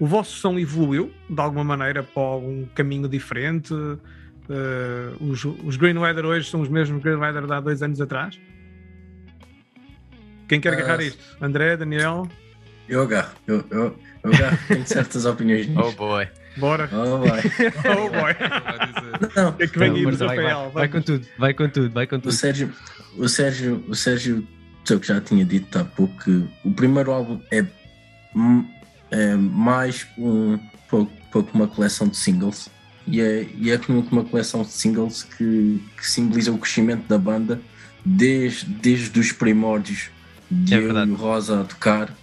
O 0.01 0.07
vosso 0.07 0.37
som 0.37 0.59
evoluiu 0.59 1.13
de 1.31 1.41
alguma 1.41 1.63
maneira 1.63 2.03
para 2.03 2.23
um 2.37 2.67
caminho 2.75 3.09
diferente. 3.09 3.73
Eh, 4.51 5.13
os, 5.21 5.45
os 5.45 5.77
Green 5.77 5.97
Weather 5.97 6.25
hoje 6.27 6.51
são 6.51 6.61
os 6.61 6.69
mesmos 6.69 7.01
Green 7.03 7.17
Weather 7.17 7.47
de 7.47 7.53
há 7.53 7.61
dois 7.61 7.83
anos 7.83 8.01
atrás. 8.01 8.39
Quem 10.53 10.61
quer 10.61 10.75
agarrar 10.75 11.01
isto? 11.01 11.19
André, 11.41 11.79
Daniel, 11.79 12.29
Eu 12.87 13.01
agarro, 13.01 13.31
eu, 13.47 13.65
eu, 13.71 13.99
eu 14.23 14.35
agarro, 14.35 14.59
tenho 14.69 14.87
certas 14.87 15.25
opiniões 15.25 15.67
nisto. 15.67 15.93
boy! 15.97 16.29
bora. 16.59 16.91
Oh, 16.93 17.27
vai. 17.27 17.41
Oh 17.89 18.11
boy! 18.11 19.33
Não, 19.35 19.51
O 19.53 19.63
é 19.63 19.67
que 19.67 19.79
vem 19.79 19.93
aí, 19.93 20.05
vai, 20.05 20.15
vai, 20.15 20.37
Rafael? 20.37 20.71
vai 20.71 20.89
com 20.89 21.01
tudo, 21.01 21.27
vai 21.39 21.55
com 21.55 21.69
tudo, 21.71 21.91
vai 21.91 22.07
com 22.07 22.17
o 22.17 22.21
tudo. 22.21 22.33
Sérgio, 22.33 22.71
o 23.17 23.27
Sérgio, 23.31 23.83
o 23.89 23.95
Sérgio, 23.95 24.47
eu 24.91 25.01
que 25.01 25.07
já 25.07 25.23
tinha 25.23 25.43
dito 25.43 25.79
há 25.79 25.85
pouco 25.85 26.15
que 26.23 26.45
o 26.63 26.71
primeiro 26.75 27.13
álbum 27.13 27.41
é, 27.51 27.65
é 29.11 29.35
mais 29.35 30.07
um 30.19 30.59
pouco, 30.91 31.11
pouco 31.31 31.51
uma 31.55 31.67
coleção 31.67 32.07
de 32.09 32.19
singles 32.19 32.69
e 33.07 33.23
é, 33.23 33.47
e 33.57 33.71
é 33.71 33.79
como 33.79 34.01
uma 34.13 34.25
coleção 34.25 34.61
de 34.61 34.69
singles 34.71 35.23
que, 35.23 35.83
que 35.97 36.07
simboliza 36.07 36.53
o 36.53 36.59
crescimento 36.59 37.09
da 37.09 37.17
banda 37.17 37.59
desde, 38.05 38.67
desde 38.67 39.19
os 39.19 39.33
primórdios 39.33 40.11
de 40.65 40.75
É 40.75 40.79
eu 40.79 40.83
verdade. 40.83 41.11
e 41.11 41.15
o 41.15 41.17
Rosa 41.17 41.61
a 41.63 41.65
tocar. 41.65 42.15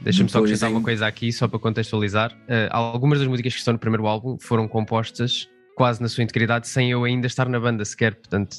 Deixa-me 0.00 0.28
só 0.30 0.38
acrescentar 0.38 0.70
em- 0.70 0.74
uma 0.74 0.82
coisa 0.82 1.06
aqui, 1.06 1.32
só 1.32 1.46
para 1.46 1.58
contextualizar. 1.58 2.32
Uh, 2.32 2.68
algumas 2.70 3.18
das 3.18 3.28
músicas 3.28 3.52
que 3.52 3.58
estão 3.58 3.72
no 3.72 3.78
primeiro 3.78 4.06
álbum 4.06 4.38
foram 4.40 4.66
compostas 4.66 5.48
quase 5.76 6.00
na 6.00 6.08
sua 6.08 6.24
integridade 6.24 6.68
sem 6.68 6.90
eu 6.90 7.04
ainda 7.04 7.26
estar 7.26 7.48
na 7.48 7.60
banda 7.60 7.84
sequer. 7.84 8.14
Portanto, 8.14 8.56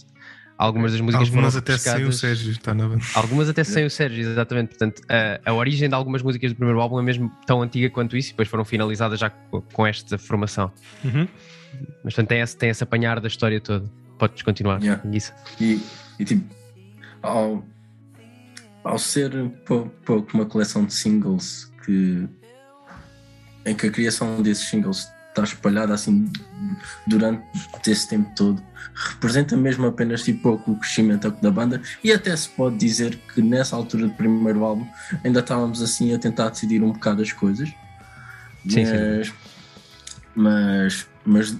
algumas 0.57 0.91
das 0.91 1.01
músicas 1.01 1.27
Algumas 1.29 1.53
foram 1.53 1.59
até 1.59 1.77
sem 1.77 2.05
o 2.05 2.11
Sérgio 2.13 2.51
está 2.51 2.73
na 2.75 2.87
banda. 2.87 3.03
Algumas 3.15 3.49
até 3.49 3.63
sem 3.63 3.85
o 3.85 3.89
Sérgio, 3.89 4.21
exatamente. 4.21 4.69
Portanto, 4.69 5.01
a, 5.09 5.49
a 5.49 5.53
origem 5.53 5.89
de 5.89 5.95
algumas 5.95 6.21
músicas 6.21 6.51
do 6.51 6.55
primeiro 6.55 6.79
álbum 6.79 6.99
é 6.99 7.03
mesmo 7.03 7.31
tão 7.47 7.61
antiga 7.63 7.89
quanto 7.89 8.15
isso 8.15 8.29
e 8.29 8.31
depois 8.33 8.47
foram 8.47 8.63
finalizadas 8.65 9.19
já 9.19 9.29
com, 9.31 9.61
com 9.61 9.87
esta 9.87 10.17
formação. 10.19 10.71
Uhum. 11.03 11.27
Mas 12.03 12.13
portanto, 12.13 12.27
tem 12.27 12.41
esse, 12.41 12.55
tem 12.57 12.69
esse 12.69 12.83
apanhar 12.83 13.19
da 13.19 13.27
história 13.27 13.59
toda. 13.59 13.89
Podes 14.19 14.43
continuar, 14.43 14.79
Yeah. 14.83 15.01
E, 15.59 15.79
e 16.19 16.25
tipo, 16.25 16.43
ao, 17.23 17.63
ao 18.83 18.97
ser 18.97 19.31
pou- 19.65 19.89
pouco 20.05 20.33
uma 20.33 20.45
coleção 20.45 20.85
de 20.85 20.93
singles 20.93 21.71
que 21.85 22.27
em 23.65 23.75
que 23.75 23.87
a 23.87 23.91
criação 23.91 24.41
desses 24.41 24.67
singles 24.67 25.07
está 25.29 25.43
espalhada 25.43 25.93
assim 25.93 26.31
durante 27.07 27.43
esse 27.87 28.07
tempo 28.07 28.29
todo. 28.35 28.61
Representa 28.93 29.55
mesmo 29.55 29.87
apenas 29.87 30.23
tipo, 30.23 30.61
o 30.67 30.75
crescimento 30.77 31.29
da 31.41 31.51
banda 31.51 31.81
e 32.03 32.11
até 32.11 32.35
se 32.35 32.49
pode 32.49 32.77
dizer 32.77 33.17
que 33.33 33.41
nessa 33.41 33.75
altura 33.75 34.07
do 34.07 34.13
primeiro 34.13 34.63
álbum 34.63 34.85
ainda 35.23 35.39
estávamos 35.39 35.81
assim 35.81 36.13
a 36.13 36.19
tentar 36.19 36.49
decidir 36.49 36.83
um 36.83 36.91
bocado 36.91 37.21
as 37.21 37.31
coisas. 37.31 37.69
Sim, 38.67 38.83
mas, 38.85 39.27
sim. 39.27 39.33
mas, 40.35 41.07
mas, 41.25 41.57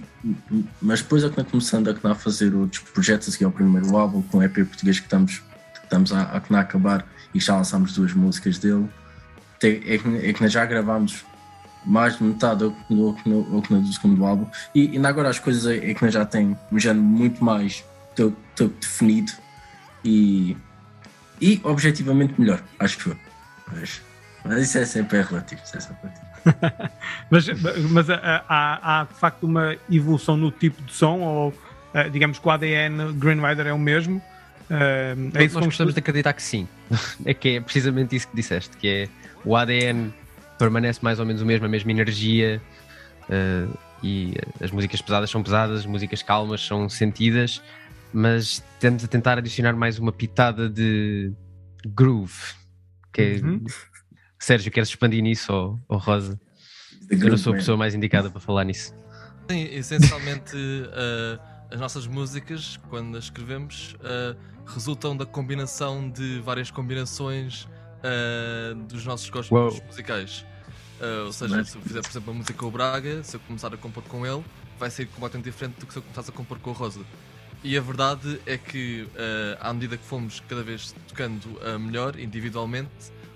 mas 0.80 1.02
depois 1.02 1.24
é 1.24 1.30
que 1.30 1.44
começando 1.44 1.88
a 1.88 2.14
fazer 2.14 2.54
outros 2.54 2.82
projetos 2.82 3.28
a 3.28 3.32
seguir 3.32 3.44
ao 3.44 3.52
primeiro 3.52 3.96
álbum 3.96 4.22
com 4.22 4.38
o 4.38 4.42
EP 4.42 4.54
português 4.54 5.00
que 5.00 5.06
estamos, 5.06 5.42
estamos 5.92 6.12
a, 6.12 6.22
a, 6.22 6.60
acabar 6.60 7.06
e 7.34 7.40
já 7.40 7.56
lançámos 7.56 7.92
duas 7.94 8.14
músicas 8.14 8.58
dele. 8.58 8.88
É 9.62 9.98
que, 9.98 10.28
é 10.28 10.32
que 10.32 10.48
já 10.48 10.64
gravámos 10.64 11.24
mais 11.84 12.16
de 12.16 12.24
metade 12.24 12.60
do 12.60 12.72
que 12.72 12.94
no, 12.94 13.16
no, 13.24 13.62
no, 13.70 13.80
do 13.80 13.92
segundo 13.92 14.24
álbum. 14.24 14.46
E 14.74 14.88
ainda 14.88 15.08
agora 15.08 15.28
as 15.28 15.38
coisas 15.38 15.66
é, 15.66 15.90
é 15.90 15.94
que 15.94 16.10
já 16.10 16.24
tem 16.24 16.56
um 16.70 16.78
género 16.78 17.04
muito 17.04 17.44
mais 17.44 17.84
todo, 18.16 18.36
definido 18.80 19.32
e, 20.04 20.56
e 21.40 21.60
objetivamente 21.62 22.40
melhor, 22.40 22.60
acho 22.80 23.10
eu. 23.10 23.16
Mas, 23.72 24.02
mas 24.44 24.62
isso 24.64 24.78
é 24.78 24.84
sempre 24.84 25.22
relativo. 25.22 25.62
Isso 25.64 25.76
é 25.76 25.80
sempre 25.80 25.96
relativo. 26.02 26.32
mas 27.30 27.46
mas 27.90 28.10
há, 28.10 28.44
há, 28.48 29.00
há, 29.00 29.04
de 29.04 29.14
facto 29.14 29.44
uma 29.44 29.76
evolução 29.88 30.36
no 30.36 30.50
tipo 30.50 30.82
de 30.82 30.92
som 30.92 31.20
ou 31.20 31.54
digamos 32.10 32.40
que 32.40 32.48
o 32.48 32.50
ADN 32.50 33.12
Green 33.12 33.40
Rider 33.40 33.68
é 33.68 33.72
o 33.72 33.78
mesmo? 33.78 34.20
Uh, 34.72 35.30
é 35.34 35.44
isso 35.44 35.56
Nós 35.56 35.66
gostamos 35.66 35.92
de 35.92 36.00
acreditar 36.00 36.32
que 36.32 36.42
sim. 36.42 36.66
é 37.26 37.34
que 37.34 37.56
é 37.56 37.60
precisamente 37.60 38.16
isso 38.16 38.26
que 38.26 38.34
disseste, 38.34 38.74
que 38.78 38.88
é 38.88 39.08
o 39.44 39.54
ADN 39.54 40.10
permanece 40.58 41.00
mais 41.02 41.20
ou 41.20 41.26
menos 41.26 41.42
o 41.42 41.46
mesmo, 41.46 41.66
a 41.66 41.68
mesma 41.68 41.90
energia 41.90 42.62
uh, 43.28 43.78
e 44.02 44.34
as 44.62 44.70
músicas 44.70 45.02
pesadas 45.02 45.28
são 45.28 45.42
pesadas, 45.42 45.80
as 45.80 45.86
músicas 45.86 46.22
calmas 46.22 46.64
são 46.64 46.88
sentidas, 46.88 47.60
mas 48.14 48.62
temos 48.80 49.04
a 49.04 49.08
tentar 49.08 49.36
adicionar 49.36 49.74
mais 49.74 49.98
uma 49.98 50.10
pitada 50.10 50.70
de 50.70 51.32
groove. 51.86 52.54
Que 53.12 53.22
é... 53.22 53.44
uhum. 53.44 53.62
Sérgio, 54.38 54.72
queres 54.72 54.88
expandir 54.88 55.22
nisso 55.22 55.52
ou, 55.52 55.78
ou 55.86 55.98
Rosa? 55.98 56.40
Eu 57.10 57.28
não 57.28 57.36
sou 57.36 57.52
a 57.52 57.56
pessoa 57.56 57.76
mais 57.76 57.94
indicada 57.94 58.30
para 58.30 58.40
falar 58.40 58.64
nisso. 58.64 58.94
Sim, 59.50 59.64
essencialmente 59.70 60.56
uh, 60.56 61.38
as 61.70 61.78
nossas 61.78 62.06
músicas, 62.06 62.78
quando 62.88 63.16
as 63.18 63.24
escrevemos, 63.24 63.94
uh, 64.00 64.36
resultam 64.66 65.16
da 65.16 65.26
combinação 65.26 66.08
de 66.10 66.40
várias 66.40 66.70
combinações 66.70 67.64
uh, 68.02 68.74
dos 68.84 69.04
nossos 69.04 69.28
gostos 69.30 69.50
Uou. 69.50 69.86
musicais. 69.86 70.44
Uh, 71.00 71.26
ou 71.26 71.32
seja, 71.32 71.56
Mas... 71.56 71.70
se 71.70 71.76
eu 71.76 71.82
fizer, 71.82 72.00
por 72.00 72.10
exemplo, 72.10 72.30
a 72.30 72.34
música 72.34 72.54
com 72.54 72.66
o 72.66 72.70
Braga, 72.70 73.22
se 73.24 73.36
eu 73.36 73.40
começar 73.40 73.72
a 73.74 73.76
compor 73.76 74.04
com 74.04 74.24
ele, 74.24 74.44
vai 74.78 74.90
ser 74.90 75.06
completamente 75.06 75.46
diferente 75.46 75.80
do 75.80 75.86
que 75.86 75.92
se 75.92 75.98
eu 75.98 76.02
começasse 76.02 76.30
a 76.30 76.32
compor 76.32 76.58
com 76.60 76.70
o 76.70 76.72
Rosa. 76.72 77.00
E 77.64 77.76
a 77.76 77.80
verdade 77.80 78.40
é 78.46 78.56
que, 78.56 79.02
uh, 79.02 79.58
à 79.60 79.72
medida 79.72 79.96
que 79.96 80.04
fomos 80.04 80.40
cada 80.48 80.62
vez 80.62 80.94
tocando 81.08 81.46
uh, 81.46 81.78
melhor, 81.78 82.18
individualmente, 82.18 82.90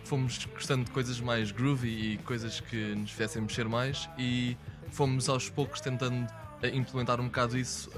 fomos 0.04 0.44
gostando 0.46 0.84
de 0.84 0.90
coisas 0.90 1.20
mais 1.20 1.50
groovy 1.50 2.12
e 2.12 2.18
coisas 2.18 2.60
que 2.60 2.94
nos 2.94 3.10
fizessem 3.10 3.42
mexer 3.42 3.68
mais, 3.68 4.08
e 4.16 4.56
fomos 4.90 5.28
aos 5.28 5.48
poucos 5.48 5.80
tentando 5.80 6.26
implementar 6.72 7.20
um 7.20 7.24
bocado 7.24 7.58
isso 7.58 7.90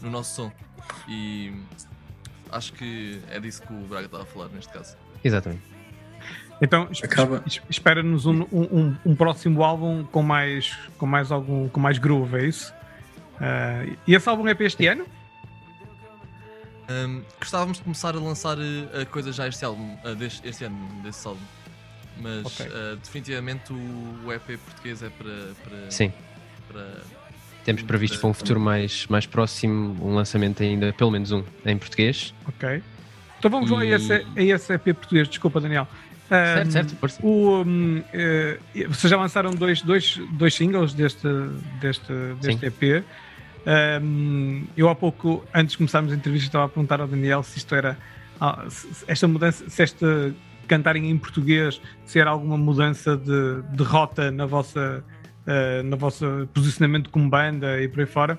no 0.00 0.10
nosso 0.10 0.36
som. 0.36 0.52
E 1.08 1.52
acho 2.52 2.72
que 2.72 3.20
é 3.30 3.38
disso 3.40 3.62
que 3.62 3.72
o 3.72 3.80
Braga 3.86 4.06
estava 4.06 4.22
a 4.22 4.26
falar 4.26 4.48
neste 4.48 4.72
caso. 4.72 4.96
Exatamente. 5.22 5.62
Então 6.60 6.88
Acaba... 7.02 7.42
espera-nos 7.70 8.26
um, 8.26 8.42
um, 8.52 8.96
um, 9.06 9.14
próximo 9.14 9.62
álbum 9.62 10.04
com 10.04 10.22
mais, 10.22 10.76
com 10.98 11.06
mais 11.06 11.30
algum 11.30 11.68
com 11.68 11.78
mais 11.78 11.98
groove, 11.98 12.36
é 12.36 12.46
isso? 12.46 12.72
Uh, 13.34 13.96
e 14.06 14.14
esse 14.14 14.28
álbum 14.28 14.46
é 14.48 14.54
para 14.54 14.66
este 14.66 14.86
ano? 14.86 15.06
Um, 16.90 17.22
gostávamos 17.38 17.76
de 17.76 17.84
começar 17.84 18.16
a 18.16 18.18
lançar 18.18 18.56
uh, 18.58 19.06
coisas 19.10 19.36
já 19.36 19.46
este 19.46 19.64
álbum, 19.64 19.96
uh, 20.04 20.14
deste, 20.14 20.48
este 20.48 20.64
ano, 20.64 21.02
desse 21.02 21.26
álbum. 21.26 21.40
Mas 22.16 22.46
okay. 22.46 22.66
uh, 22.66 22.96
definitivamente 22.96 23.72
o, 23.72 24.26
o, 24.26 24.32
EP 24.32 24.58
português 24.58 25.02
é 25.02 25.10
para, 25.10 25.54
para 25.62 25.90
Sim. 25.90 26.12
Para, 26.66 27.02
Temos 27.68 27.82
previsto 27.82 28.18
para 28.18 28.30
um 28.30 28.32
futuro 28.32 28.58
mais, 28.58 29.06
mais 29.08 29.26
próximo 29.26 29.94
um 30.02 30.14
lançamento 30.14 30.62
ainda, 30.62 30.90
pelo 30.94 31.10
menos 31.10 31.32
um, 31.32 31.44
em 31.66 31.76
português. 31.76 32.32
Ok. 32.46 32.82
Então 33.38 33.50
vamos 33.50 33.68
e... 33.68 33.74
lá 33.74 33.80
a 33.80 33.84
esse, 33.84 34.10
a 34.14 34.42
esse 34.42 34.72
EP 34.72 34.84
português, 34.84 35.28
desculpa 35.28 35.60
Daniel. 35.60 35.86
Um, 36.30 36.70
certo, 36.70 36.72
certo. 36.72 36.96
O, 37.22 37.62
um, 37.62 37.98
uh, 37.98 38.88
vocês 38.88 39.10
já 39.10 39.18
lançaram 39.18 39.50
dois, 39.50 39.82
dois, 39.82 40.18
dois 40.32 40.54
singles 40.54 40.94
deste, 40.94 41.28
deste, 41.78 42.10
deste 42.40 42.64
EP. 42.64 43.04
Um, 44.02 44.64
eu 44.74 44.88
há 44.88 44.94
pouco, 44.94 45.44
antes 45.54 45.72
de 45.72 45.76
começarmos 45.76 46.10
a 46.10 46.16
entrevista, 46.16 46.46
estava 46.46 46.64
a 46.64 46.68
perguntar 46.70 47.02
ao 47.02 47.06
Daniel 47.06 47.42
se 47.42 47.58
isto 47.58 47.74
era 47.74 47.98
ah, 48.40 48.64
esta 49.06 49.28
mudança, 49.28 49.68
se 49.68 49.82
esta 49.82 50.34
cantarem 50.66 51.10
em 51.10 51.18
português, 51.18 51.82
se 52.06 52.18
era 52.18 52.30
alguma 52.30 52.56
mudança 52.56 53.14
de, 53.14 53.60
de 53.76 53.82
rota 53.82 54.30
na 54.30 54.46
vossa, 54.46 55.04
uh, 55.48 55.82
no 55.82 55.96
vosso 55.96 56.48
posicionamento 56.52 57.10
como 57.10 57.28
banda 57.28 57.80
e 57.80 57.88
por 57.88 58.00
aí 58.00 58.06
fora. 58.06 58.38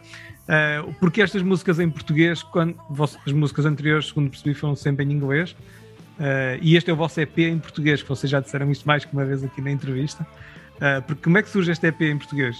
Uh, 0.49 0.93
porque 0.93 1.21
estas 1.21 1.41
músicas 1.41 1.79
em 1.79 1.89
português, 1.89 2.43
quando 2.43 2.75
as 3.25 3.33
músicas 3.33 3.65
anteriores, 3.65 4.07
segundo 4.07 4.29
percebi, 4.29 4.53
foram 4.53 4.75
sempre 4.75 5.05
em 5.05 5.11
inglês. 5.11 5.51
Uh, 6.19 6.59
e 6.61 6.75
este 6.75 6.89
é 6.89 6.93
o 6.93 6.95
vosso 6.95 7.19
EP 7.21 7.37
em 7.39 7.59
português, 7.59 8.01
que 8.01 8.09
vocês 8.09 8.29
já 8.29 8.39
disseram 8.39 8.69
isso 8.71 8.85
mais 8.85 9.05
que 9.05 9.13
uma 9.13 9.25
vez 9.25 9.43
aqui 9.43 9.61
na 9.61 9.71
entrevista. 9.71 10.25
Uh, 10.75 11.01
porque 11.03 11.23
como 11.23 11.37
é 11.37 11.43
que 11.43 11.49
surge 11.49 11.71
este 11.71 11.87
EP 11.87 12.01
em 12.01 12.17
português? 12.17 12.57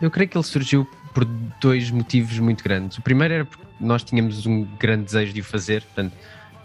Eu 0.00 0.10
creio 0.10 0.28
que 0.28 0.36
ele 0.36 0.44
surgiu 0.44 0.86
por 1.14 1.24
dois 1.60 1.90
motivos 1.90 2.38
muito 2.38 2.62
grandes. 2.62 2.98
O 2.98 3.02
primeiro 3.02 3.32
era 3.32 3.44
porque 3.46 3.64
nós 3.80 4.02
tínhamos 4.02 4.44
um 4.44 4.64
grande 4.78 5.04
desejo 5.04 5.32
de 5.32 5.40
o 5.40 5.44
fazer, 5.44 5.82
portanto, 5.82 6.12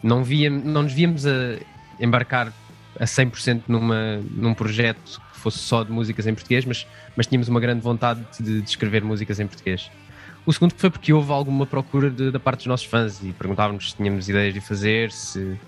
não, 0.03 0.23
víamos, 0.23 0.65
não 0.65 0.83
nos 0.83 0.93
víamos 0.93 1.25
a 1.25 1.57
embarcar 1.99 2.51
a 2.99 3.05
100% 3.05 3.63
numa, 3.67 4.17
num 4.31 4.53
projeto 4.53 5.21
fosse 5.41 5.59
só 5.59 5.83
de 5.83 5.91
músicas 5.91 6.27
em 6.27 6.33
português, 6.33 6.65
mas, 6.65 6.87
mas 7.15 7.27
tínhamos 7.27 7.47
uma 7.47 7.59
grande 7.59 7.81
vontade 7.81 8.25
de, 8.39 8.61
de 8.61 8.69
escrever 8.69 9.03
músicas 9.03 9.39
em 9.39 9.47
português. 9.47 9.89
O 10.45 10.51
segundo 10.51 10.73
foi 10.75 10.89
porque 10.89 11.13
houve 11.13 11.31
alguma 11.31 11.65
procura 11.65 12.09
de, 12.09 12.31
da 12.31 12.39
parte 12.39 12.59
dos 12.59 12.67
nossos 12.67 12.85
fãs 12.87 13.21
e 13.23 13.31
perguntávamos 13.31 13.91
se 13.91 13.97
tínhamos 13.97 14.27
ideias 14.27 14.53
de 14.53 14.61
fazer, 14.61 15.11
se, 15.11 15.59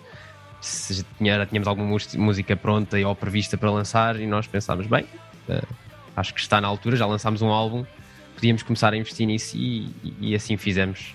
se 0.60 1.06
tinha, 1.18 1.46
tínhamos 1.46 1.68
alguma 1.68 1.98
música 2.18 2.56
pronta 2.56 2.98
ou 3.08 3.16
prevista 3.16 3.58
para 3.58 3.70
lançar 3.70 4.20
e 4.20 4.26
nós 4.26 4.48
pensámos, 4.48 4.88
bem, 4.88 5.06
uh, 5.50 5.68
acho 6.16 6.34
que 6.34 6.40
está 6.40 6.60
na 6.60 6.68
altura, 6.68 6.96
já 6.96 7.06
lançámos 7.06 7.42
um 7.42 7.50
álbum, 7.50 7.86
podíamos 8.34 8.64
começar 8.64 8.94
a 8.94 8.98
investir 8.98 9.28
nisso 9.28 9.56
e, 9.56 9.92
e 10.20 10.36
assim 10.36 10.58
fizemos. 10.58 11.14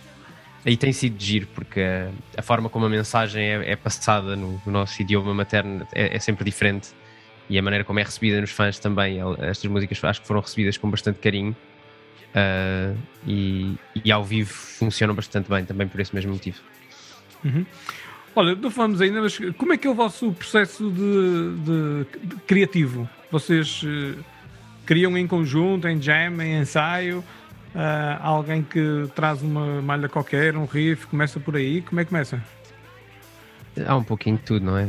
Aí 0.65 0.77
tem 0.77 0.93
sido 0.93 1.21
giro, 1.23 1.47
porque 1.55 1.81
a, 1.81 2.11
a 2.39 2.43
forma 2.43 2.69
como 2.69 2.87
a 2.87 2.89
mensagem 2.89 3.43
é, 3.43 3.73
é 3.73 3.77
passada 3.77 4.37
no, 4.37 4.61
no, 4.65 4.73
nosso 4.73 5.01
idioma 5.01 5.33
materno 5.35 5.87
é, 5.93 6.17
é, 6.17 6.19
sempre 6.19 6.45
diferente 6.45 6.91
e 7.49 7.59
a 7.59 7.63
maneira 7.63 7.85
como 7.85 7.99
é 7.99 8.03
recebida 8.03 8.41
nos 8.41 8.51
fãs 8.51 8.79
também. 8.79 9.19
Estas 9.41 9.71
músicas 9.71 10.03
acho 10.05 10.21
que 10.21 10.27
foram 10.27 10.41
recebidas 10.41 10.77
com 10.77 10.91
bastante 10.91 11.19
carinho 11.19 11.57
Uh, 12.29 12.97
e, 13.27 13.75
e, 14.05 14.13
ao 14.13 14.23
vivo 14.23 14.53
funcionam 14.53 15.15
bastante 15.15 15.49
bem 15.49 15.65
também 15.65 15.89
por 15.89 15.99
esse 15.99 16.15
mesmo 16.15 16.33
motivo. 16.33 16.59
Uhum. 17.43 17.65
Olha, 18.37 18.55
não 18.55 18.71
falamos 18.71 19.01
ainda, 19.01 19.23
mas 19.23 19.39
como 19.57 19.73
é 19.73 19.79
que 19.79 19.87
é 19.87 19.91
o 19.91 19.95
vosso 19.95 20.33
processo 20.33 20.91
de, 20.91 21.57
de, 21.65 22.29
de 22.29 22.37
criativo? 22.47 23.09
Vocês 23.31 23.83
uh, 23.83 24.23
criam 24.85 25.17
em 25.17 25.27
conjunto, 25.27 25.89
em 25.89 26.01
jam, 26.01 26.41
em 26.43 26.61
ensaio? 26.61 27.25
Uh, 27.75 28.21
alguém 28.21 28.63
que 28.63 29.09
traz 29.15 29.43
uma 29.43 29.81
malha 29.81 30.09
qualquer, 30.09 30.57
um 30.57 30.67
riff, 30.67 31.07
começa 31.07 31.41
por 31.41 31.57
aí? 31.57 31.81
Como 31.83 32.01
é 32.01 32.05
que 32.05 32.11
começa? 32.11 32.43
Há 33.87 33.97
um 33.97 34.05
pouquinho 34.05 34.37
de 34.37 34.43
tudo, 34.43 34.67
não 34.67 34.77
é? 34.77 34.89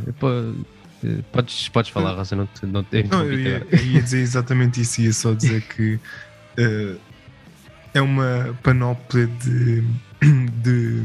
Podes, 1.32 1.70
podes 1.70 1.92
falar, 1.92 2.14
Rosa, 2.14 2.36
não, 2.36 2.50
não, 2.64 2.86
não 3.10 3.26
eu 3.26 3.40
ia, 3.40 3.68
ia, 3.72 4.02
dizer 4.02 4.20
exatamente 4.20 4.82
isso, 4.82 5.02
ia 5.02 5.14
só 5.14 5.34
dizer 5.34 5.62
que 5.62 5.96
uh, 5.96 7.00
é 7.94 8.02
uma 8.02 8.58
panóplia 8.62 9.28
de, 9.28 9.82
de, 10.62 11.02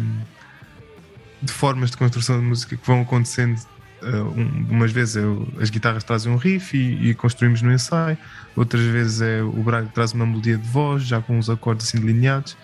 de, 1.42 1.52
formas 1.52 1.92
de 1.92 1.96
construção 1.96 2.40
de 2.40 2.44
música 2.44 2.76
que 2.76 2.86
vão 2.86 3.02
acontecendo. 3.02 3.58
Uh, 4.02 4.38
um, 4.38 4.66
umas 4.70 4.92
vezes 4.92 5.16
é 5.16 5.22
as 5.62 5.70
guitarras 5.70 6.04
trazem 6.04 6.30
um 6.30 6.36
riff 6.36 6.76
e, 6.76 7.10
e, 7.10 7.14
construímos 7.14 7.62
no 7.62 7.72
ensaio, 7.72 8.18
outras 8.54 8.82
vezes 8.82 9.22
é 9.22 9.42
o 9.42 9.62
Braga 9.62 9.86
que 9.86 9.94
traz 9.94 10.12
uma 10.12 10.26
melodia 10.26 10.58
de 10.58 10.68
voz, 10.68 11.04
já 11.04 11.22
com 11.22 11.38
uns 11.38 11.48
acordes 11.48 11.86
assim 11.86 12.00
delineados. 12.00 12.56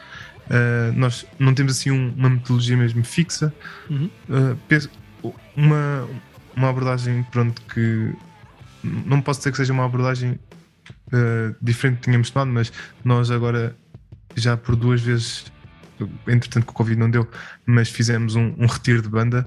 Uh, 0.50 0.92
nós 0.96 1.24
não 1.38 1.54
temos 1.54 1.78
assim 1.78 1.92
um, 1.92 2.12
uma 2.16 2.28
metodologia 2.28 2.76
mesmo 2.76 3.04
fixa. 3.04 3.54
Uhum. 3.88 4.10
Uh, 4.28 5.32
uma, 5.56 6.08
uma 6.56 6.68
abordagem 6.68 7.22
pronto 7.24 7.60
que 7.62 8.14
não 8.82 9.20
posso 9.20 9.40
dizer 9.40 9.50
que 9.50 9.56
seja 9.58 9.72
uma 9.72 9.84
abordagem 9.84 10.32
uh, 10.32 11.54
diferente 11.60 11.96
que 11.96 12.04
tínhamos 12.04 12.30
tomado, 12.30 12.50
mas 12.50 12.72
nós 13.04 13.30
agora 13.30 13.76
já 14.36 14.56
por 14.56 14.76
duas 14.76 15.00
vezes, 15.00 15.52
entretanto 16.26 16.64
que 16.64 16.70
o 16.70 16.74
Covid 16.74 16.98
não 16.98 17.10
deu, 17.10 17.28
mas 17.66 17.88
fizemos 17.88 18.36
um, 18.36 18.54
um 18.58 18.66
retiro 18.66 19.02
de 19.02 19.08
banda 19.08 19.46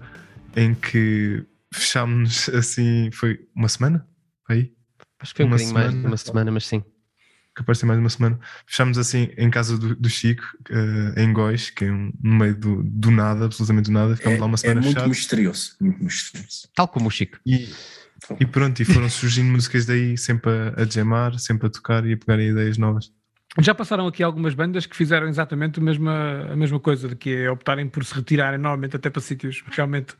em 0.56 0.74
que 0.76 1.44
fechámos 1.74 2.50
assim, 2.50 3.10
foi 3.12 3.40
uma 3.56 3.68
semana? 3.68 4.08
Aí? 4.50 4.72
Acho 5.20 5.34
que 5.34 5.38
foi 5.38 5.46
um 5.46 5.50
Uma 5.50 5.58
bocadinho 5.58 5.74
mais 5.74 5.86
de 5.88 5.92
semana. 5.94 6.08
uma 6.08 6.18
semana, 6.18 6.52
mas 6.52 6.66
sim. 6.68 6.84
Capaz 7.56 7.78
de 7.78 7.82
ser 7.82 7.86
mais 7.86 8.00
uma 8.00 8.10
semana. 8.10 8.40
Fechámos 8.66 8.98
assim 8.98 9.30
em 9.38 9.50
casa 9.50 9.78
do, 9.78 9.96
do 9.96 10.10
Chico, 10.10 10.44
eh, 10.70 11.24
em 11.24 11.32
Góis, 11.34 11.70
que 11.70 11.86
é 11.86 11.92
um- 11.92 12.12
no 12.22 12.36
meio 12.36 12.56
do, 12.56 12.84
do 12.84 13.12
nada, 13.12 13.46
absolutamente 13.46 13.86
do 13.90 13.94
nada. 13.94 14.16
Ficámos 14.16 14.38
É, 14.38 14.42
lá 14.42 14.46
uma 14.48 14.56
é 14.56 14.58
semana 14.58 14.82
muito 14.82 14.94
fechados. 14.96 15.18
misterioso. 15.18 15.76
Muito 15.80 16.04
misterioso. 16.04 16.68
Tal 16.76 16.88
como 16.88 17.08
o 17.08 17.12
Chico. 17.12 17.38
E, 17.46 17.70
e 18.40 18.46
pronto, 18.46 18.82
e 18.82 18.86
foram 18.86 19.10
surgindo 19.10 19.52
músicas 19.52 19.86
daí, 19.86 20.18
sempre 20.18 20.52
a, 20.52 20.82
a 20.82 20.86
jamar, 20.86 21.38
sempre 21.40 21.68
a 21.68 21.70
tocar 21.70 22.06
e 22.06 22.14
a 22.14 22.18
pegar 22.18 22.42
ideias 22.42 22.78
novas. 22.78 23.12
Já 23.60 23.76
passaram 23.76 24.08
aqui 24.08 24.24
algumas 24.24 24.56
bandas 24.56 24.88
que 24.88 24.96
fizeram 24.96 25.28
exatamente 25.28 25.80
a 25.80 25.84
mesma, 25.84 26.48
a 26.52 26.56
mesma 26.56 26.80
coisa, 26.80 27.08
de 27.08 27.16
que 27.16 27.30
é 27.36 27.52
optarem 27.52 27.88
por 27.88 28.04
se 28.04 28.16
retirarem 28.16 28.58
normalmente 28.60 28.96
até 28.96 29.12
para 29.12 29.22
sítios 29.22 29.64
realmente 29.70 30.16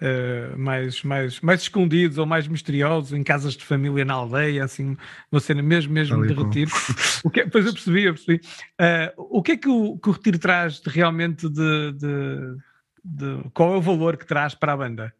eh, 0.00 0.54
mais, 0.56 1.02
mais, 1.02 1.40
mais 1.40 1.62
escondidos 1.62 2.18
ou 2.18 2.26
mais 2.26 2.46
misteriosos, 2.46 3.12
em 3.12 3.22
casas 3.22 3.54
de 3.56 3.64
família 3.64 4.04
na 4.04 4.14
aldeia, 4.14 4.64
assim, 4.64 4.96
uma 5.32 5.40
cena 5.40 5.62
mesmo, 5.62 5.92
mesmo 5.92 6.16
Tal 6.16 6.24
e 6.24 6.28
de 6.28 6.34
retiro. 6.34 6.70
o 7.24 7.30
que, 7.30 7.40
é- 7.40 7.46
pois 7.46 7.64
eu 7.66 7.72
percebi, 7.72 8.02
eu 8.04 8.14
percebi. 8.14 8.40
Eh, 8.78 9.14
o 9.16 9.42
que 9.42 9.52
é 9.52 9.56
que 9.56 9.68
o, 9.68 9.98
que 9.98 10.08
o 10.08 10.12
retiro 10.12 10.38
traz 10.38 10.80
de, 10.80 10.90
realmente 10.90 11.48
de, 11.48 11.92
de- 11.92 12.56
de- 13.04 13.50
Qual 13.54 13.74
é 13.74 13.76
o 13.76 13.80
valor 13.82 14.16
que 14.16 14.26
traz 14.26 14.54
para 14.54 14.72
a 14.72 14.76
banda? 14.76 15.14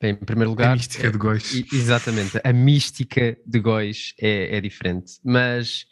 Bem, 0.00 0.12
em 0.12 0.16
primeiro 0.16 0.48
A 0.50 0.52
lugar. 0.52 0.76
mística 0.76 1.10
de 1.10 1.18
Góis. 1.18 1.64
Exatamente, 1.72 2.40
a 2.42 2.52
mística 2.54 3.36
de 3.46 3.60
Góis 3.60 4.14
é, 4.18 4.56
é 4.56 4.60
diferente, 4.60 5.20
mas 5.22 5.86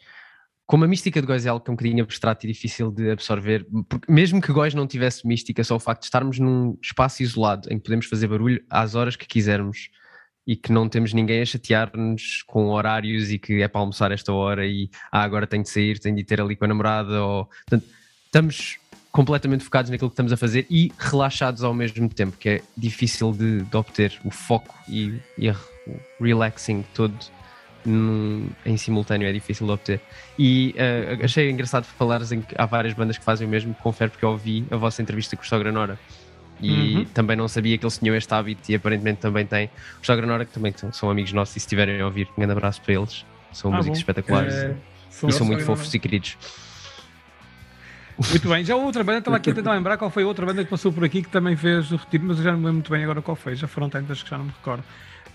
como 0.69 0.85
a 0.85 0.87
mística 0.87 1.19
de 1.19 1.25
Góis 1.25 1.47
é 1.47 1.49
algo 1.49 1.65
que 1.65 1.71
é 1.71 1.73
um 1.73 1.75
bocadinho 1.75 2.03
abstrato 2.03 2.45
e 2.45 2.53
difícil 2.53 2.91
de 2.91 3.09
absorver, 3.09 3.65
porque 3.89 4.11
mesmo 4.11 4.39
que 4.39 4.53
Góis 4.53 4.75
não 4.75 4.85
tivesse 4.85 5.25
mística, 5.25 5.63
só 5.63 5.75
o 5.75 5.79
facto 5.79 6.01
de 6.01 6.05
estarmos 6.05 6.37
num 6.37 6.77
espaço 6.79 7.23
isolado 7.23 7.67
em 7.73 7.79
que 7.79 7.85
podemos 7.85 8.05
fazer 8.05 8.27
barulho 8.27 8.63
às 8.69 8.93
horas 8.93 9.15
que 9.15 9.25
quisermos 9.25 9.89
e 10.45 10.55
que 10.55 10.71
não 10.71 10.87
temos 10.87 11.11
ninguém 11.11 11.41
a 11.41 11.45
chatear-nos 11.45 12.43
com 12.43 12.67
horários 12.67 13.31
e 13.31 13.39
que 13.39 13.63
é 13.63 13.67
para 13.67 13.81
almoçar 13.81 14.11
esta 14.11 14.31
hora 14.31 14.63
e 14.63 14.91
ah, 15.11 15.23
agora 15.23 15.47
tenho 15.47 15.63
de 15.63 15.69
sair, 15.69 15.97
tenho 15.97 16.15
de 16.15 16.23
ter 16.23 16.39
ali 16.39 16.55
com 16.55 16.65
a 16.65 16.67
namorada, 16.67 17.19
ou 17.19 17.45
portanto, 17.45 17.87
estamos 18.27 18.77
completamente 19.11 19.63
focados 19.63 19.89
naquilo 19.89 20.11
que 20.11 20.13
estamos 20.13 20.31
a 20.31 20.37
fazer 20.37 20.67
e 20.69 20.91
relaxados 20.99 21.63
ao 21.63 21.73
mesmo 21.73 22.07
tempo, 22.09 22.37
que 22.37 22.47
é 22.47 22.61
difícil 22.77 23.31
de, 23.31 23.63
de 23.63 23.75
obter 23.75 24.19
o 24.23 24.29
foco 24.29 24.77
e, 24.87 25.19
e 25.35 25.49
o 25.49 25.55
relaxing 26.21 26.85
todo 26.93 27.17
num- 27.85 28.49
em 28.65 28.77
simultâneo 28.77 29.27
é 29.27 29.31
difícil 29.31 29.65
de 29.65 29.73
obter. 29.73 30.01
E 30.37 30.73
eh, 30.77 31.19
achei 31.23 31.49
engraçado 31.49 31.85
falares 31.85 32.31
em 32.31 32.41
que 32.41 32.55
há 32.57 32.65
várias 32.65 32.93
bandas 32.93 33.17
que 33.17 33.23
fazem 33.23 33.47
o 33.47 33.49
mesmo, 33.49 33.73
confere 33.75 34.11
porque 34.11 34.25
eu 34.25 34.29
ouvi 34.29 34.65
a 34.71 34.75
vossa 34.77 35.01
entrevista 35.01 35.35
com 35.35 35.43
o 35.43 35.45
Sogra 35.45 35.71
Nora 35.71 35.97
e 36.61 36.97
Uhum. 36.97 37.05
também 37.13 37.37
não 37.37 37.47
sabia 37.47 37.77
que 37.77 37.85
eles 37.85 37.97
tinham 37.97 38.15
este 38.15 38.33
hábito 38.33 38.69
e 38.71 38.75
aparentemente 38.75 39.19
também 39.21 39.45
têm. 39.45 39.69
O 40.01 40.05
Sogra 40.05 40.25
Nora, 40.25 40.43
que 40.45 40.51
também 40.53 40.73
são, 40.91 41.09
amigos 41.09 41.31
nossos, 41.31 41.55
e 41.55 41.59
se 41.59 41.65
estiverem 41.65 42.01
a 42.01 42.05
ouvir, 42.05 42.27
um 42.31 42.41
grande 42.41 42.51
abraço 42.51 42.81
para 42.81 42.93
eles. 42.95 43.25
São 43.53 43.71
Ah, 43.73 43.77
músicos 43.77 43.99
bom. 43.99 44.01
espetaculares 44.01 44.53
Eh, 44.55 44.75
e 45.27 45.31
são 45.31 45.45
muito 45.47 45.63
fofos 45.63 45.93
e 45.93 45.99
queridos. 45.99 46.37
Muito 48.29 48.49
bem, 48.49 48.65
já 48.65 48.75
outra 48.75 49.01
banda, 49.03 49.19
estava 49.19 49.37
aqui 49.37 49.49
a 49.49 49.53
tentar 49.53 49.71
lembrar 49.73 49.97
qual 49.97 50.11
foi 50.11 50.23
a 50.23 50.27
outra 50.27 50.45
banda 50.45 50.61
que 50.63 50.69
passou 50.69 50.91
por 50.91 51.05
aqui 51.05 51.21
que 51.23 51.29
também 51.29 51.55
fez 51.55 51.89
o 51.91 51.95
retiro, 51.95 52.25
mas 52.25 52.37
eu 52.37 52.43
já 52.43 52.51
não 52.51 52.59
me 52.59 52.65
lembro 52.65 52.73
muito 52.75 52.91
bem 52.91 53.03
agora 53.03 53.21
qual 53.21 53.35
foi, 53.35 53.55
já 53.55 53.65
foram 53.67 53.89
tantas 53.89 54.21
que 54.21 54.29
já 54.29 54.37
não 54.37 54.43
me 54.45 54.51
recordo. 54.51 54.83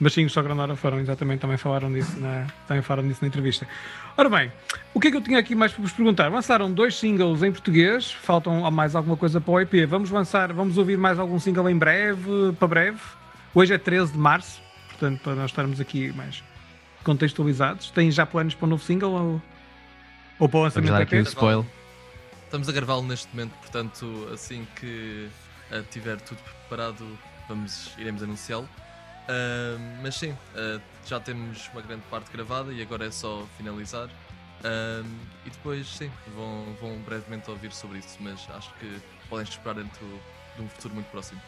Mas 0.00 0.12
sim, 0.12 0.24
os 0.24 0.32
Sogra 0.32 0.54
Nora 0.54 0.74
foram 0.74 0.98
exatamente, 0.98 1.40
também 1.40 1.56
falaram 1.56 1.92
disso 1.92 2.18
na, 2.18 2.46
também 2.66 2.82
falaram 2.82 3.06
disso 3.06 3.20
na 3.22 3.28
entrevista. 3.28 3.66
Ora 4.16 4.28
bem, 4.28 4.52
o 4.92 5.00
que 5.00 5.08
é 5.08 5.10
que 5.10 5.16
eu 5.16 5.20
tinha 5.20 5.38
aqui 5.38 5.54
mais 5.54 5.72
para 5.72 5.82
vos 5.82 5.92
perguntar? 5.92 6.28
Lançaram 6.30 6.70
dois 6.70 6.96
singles 6.98 7.42
em 7.42 7.52
português, 7.52 8.10
faltam 8.10 8.68
mais 8.70 8.94
alguma 8.96 9.16
coisa 9.16 9.40
para 9.40 9.52
o 9.52 9.60
EP. 9.60 9.86
Vamos 9.88 10.10
lançar, 10.10 10.52
vamos 10.52 10.78
ouvir 10.78 10.98
mais 10.98 11.18
algum 11.18 11.38
single 11.38 11.68
em 11.70 11.76
breve, 11.76 12.52
para 12.58 12.68
breve. 12.68 12.98
Hoje 13.54 13.72
é 13.72 13.78
13 13.78 14.12
de 14.12 14.18
março, 14.18 14.60
portanto, 14.88 15.20
para 15.22 15.34
nós 15.36 15.50
estarmos 15.50 15.80
aqui 15.80 16.12
mais 16.12 16.42
contextualizados. 17.04 17.90
Têm 17.90 18.10
já 18.10 18.26
planos 18.26 18.54
para 18.54 18.66
o 18.66 18.68
novo 18.68 18.82
single 18.82 19.12
ou, 19.12 19.42
ou 20.40 20.48
para 20.48 20.58
o 20.58 20.62
Vamos 20.62 20.74
lançamento 20.74 20.90
dar 20.90 20.98
do 20.98 21.02
aqui 21.02 21.16
o 21.16 21.20
EP? 21.20 21.26
spoiler. 21.28 21.64
Estamos 22.44 22.68
a 22.68 22.72
gravá-lo 22.72 23.02
neste 23.02 23.28
momento, 23.34 23.52
portanto, 23.60 24.28
assim 24.32 24.66
que 24.76 25.28
eh, 25.70 25.82
tiver 25.90 26.20
tudo 26.20 26.38
preparado, 26.38 27.04
vamos, 27.48 27.92
iremos 27.98 28.22
anunciá-lo. 28.22 28.68
Ah, 29.28 29.76
mas 30.02 30.14
sim, 30.16 30.34
ah, 30.54 30.80
já 31.06 31.18
temos 31.20 31.68
uma 31.72 31.82
grande 31.82 32.02
parte 32.10 32.30
gravada 32.32 32.72
e 32.72 32.82
agora 32.82 33.06
é 33.06 33.10
só 33.10 33.46
finalizar. 33.56 34.08
Ah, 34.62 35.02
e 35.46 35.50
depois, 35.50 35.86
sim, 35.86 36.10
vão, 36.34 36.64
vão 36.80 36.96
brevemente 36.98 37.50
ouvir 37.50 37.72
sobre 37.72 37.98
isso, 37.98 38.16
mas 38.20 38.38
acho 38.54 38.72
que 38.80 38.90
podem 39.28 39.44
esperar 39.44 39.74
dentro 39.76 40.06
de 40.56 40.62
um 40.62 40.68
futuro 40.68 40.94
muito 40.94 41.06
próximo. 41.06 41.40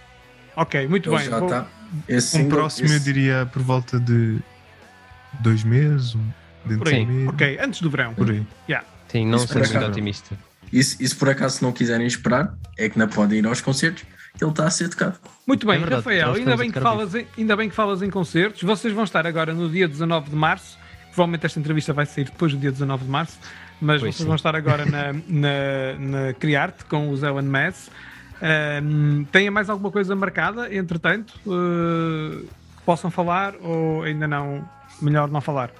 Ok, 0.57 0.89
muito 0.89 1.11
Ele 1.15 1.19
bem. 1.19 1.29
Vou- 1.39 1.49
tá- 1.49 1.67
esse 2.09 2.37
Um 2.37 2.41
single- 2.43 2.59
próximo, 2.59 2.89
eu 2.89 2.97
esse- 2.97 3.05
diria, 3.05 3.47
por 3.53 3.63
volta 3.63 4.01
de 4.01 4.39
dois 5.41 5.63
meses, 5.63 6.15
um, 6.15 6.25
dentro 6.65 6.79
Por 6.85 6.89
aí, 6.89 7.05
de 7.05 7.11
um 7.11 7.15
mês, 7.15 7.29
ok, 7.29 7.59
antes 7.61 7.81
do 7.83 7.91
verão. 7.91 8.15
por 8.15 8.31
aí. 8.31 8.47
Sim, 9.09 9.27
não 9.27 9.39
por 9.47 9.57
muito 9.59 9.71
acaso. 9.71 9.87
otimista. 9.91 10.37
E 10.73 10.83
se, 10.83 11.01
e 11.03 11.09
se 11.09 11.15
por 11.15 11.29
acaso 11.29 11.63
não 11.63 11.73
quiserem 11.73 12.07
esperar, 12.07 12.53
é 12.77 12.89
que 12.89 12.99
não 12.99 13.07
podem 13.07 13.39
ir 13.39 13.47
aos 13.47 13.61
concertos, 13.61 14.03
que 14.37 14.45
ele 14.45 14.51
está 14.51 14.67
a 14.67 14.71
ser 14.71 14.89
tocado. 14.89 15.17
Muito 15.47 15.67
bem, 15.67 15.77
É 15.77 15.79
verdade, 15.79 16.03
Rafael, 16.03 16.35
ainda 16.35 16.57
bem, 16.57 16.71
que 16.71 16.81
falas 16.81 17.15
em, 17.15 17.27
ainda 17.39 17.57
bem 17.57 17.69
que 17.69 17.75
falas 17.75 18.03
em 18.03 18.11
concertos. 18.11 18.63
Vocês 18.63 18.93
vão 18.93 19.05
estar 19.05 19.27
agora 19.27 19.53
no 19.55 19.69
dia 19.71 19.89
19 19.89 20.31
de 20.31 20.37
março. 20.37 20.79
Provavelmente 21.09 21.47
esta 21.47 21.59
entrevista 21.59 21.93
vai 21.93 22.05
sair 22.05 22.25
depois 22.25 22.53
do 22.53 22.59
dia 22.59 22.71
19 22.71 23.05
de 23.05 23.11
março, 23.11 23.39
mas 23.81 24.01
Pois 24.01 24.15
vocês 24.15 24.17
sim. 24.17 24.27
vão 24.27 24.35
estar 24.37 24.55
agora 24.55 24.85
na, 24.85 25.13
na, 25.15 25.95
na 25.99 26.33
Criarte 26.35 26.85
com 26.85 27.09
o 27.09 27.17
Zé 27.17 27.31
One 27.31 27.49
Mass. 27.49 27.91
Têm 29.33 29.49
mais 29.51 29.71
alguma 29.71 29.91
coisa 29.91 30.15
marcada, 30.15 30.75
entretanto, 30.75 31.33
que 31.43 32.49
possam 32.85 33.11
falar 33.11 33.55
ou 33.63 34.03
ainda 34.03 34.29
não? 34.29 34.69
Melhor 35.01 35.29
não 35.31 35.41
falar. 35.41 35.71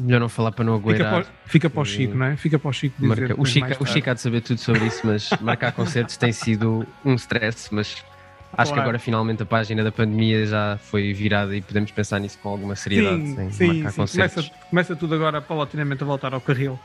Melhor 0.00 0.20
não 0.20 0.28
falar 0.28 0.52
para 0.52 0.64
não 0.64 0.76
o- 0.76 1.24
fica 1.46 1.68
para 1.68 1.80
o 1.80 1.84
Chico, 1.84 2.14
não 2.16 2.26
é? 2.26 2.36
Fica 2.36 2.58
para 2.58 2.68
o 2.68 2.72
Chico 2.72 2.94
dizer. 3.00 3.08
Marca- 3.08 3.34
O, 3.40 3.44
Chico, 3.44 3.82
o. 3.82 3.86
Chico 3.86 4.10
há 4.10 4.14
de 4.14 4.20
saber 4.20 4.40
tudo 4.42 4.58
sobre 4.60 4.84
isso, 4.86 5.00
mas 5.04 5.28
marcar 5.42 5.72
concertos 5.72 6.16
tem 6.16 6.30
sido 6.32 6.86
um 7.04 7.14
stress, 7.14 7.68
mas 7.72 7.88
acho 7.88 8.02
que 8.02 8.54
Claro. 8.74 8.80
agora 8.82 8.98
finalmente 9.00 9.42
a 9.42 9.46
página 9.46 9.82
da 9.82 9.90
pandemia 9.90 10.46
já 10.46 10.78
foi 10.80 11.12
virada 11.12 11.56
e 11.56 11.60
podemos 11.60 11.90
pensar 11.90 12.18
nisso 12.20 12.38
com 12.42 12.48
alguma 12.48 12.76
seriedade 12.76 13.26
Sim, 13.26 13.50
sim, 13.50 13.66
marcar 13.74 13.90
sim. 13.90 13.96
concertos. 14.00 14.44
Começa, 14.48 14.68
começa 14.70 14.96
tudo 14.96 15.14
agora 15.16 15.40
paulatinamente 15.42 16.02
a 16.02 16.06
voltar 16.06 16.32
ao 16.32 16.40
carril. 16.40 16.78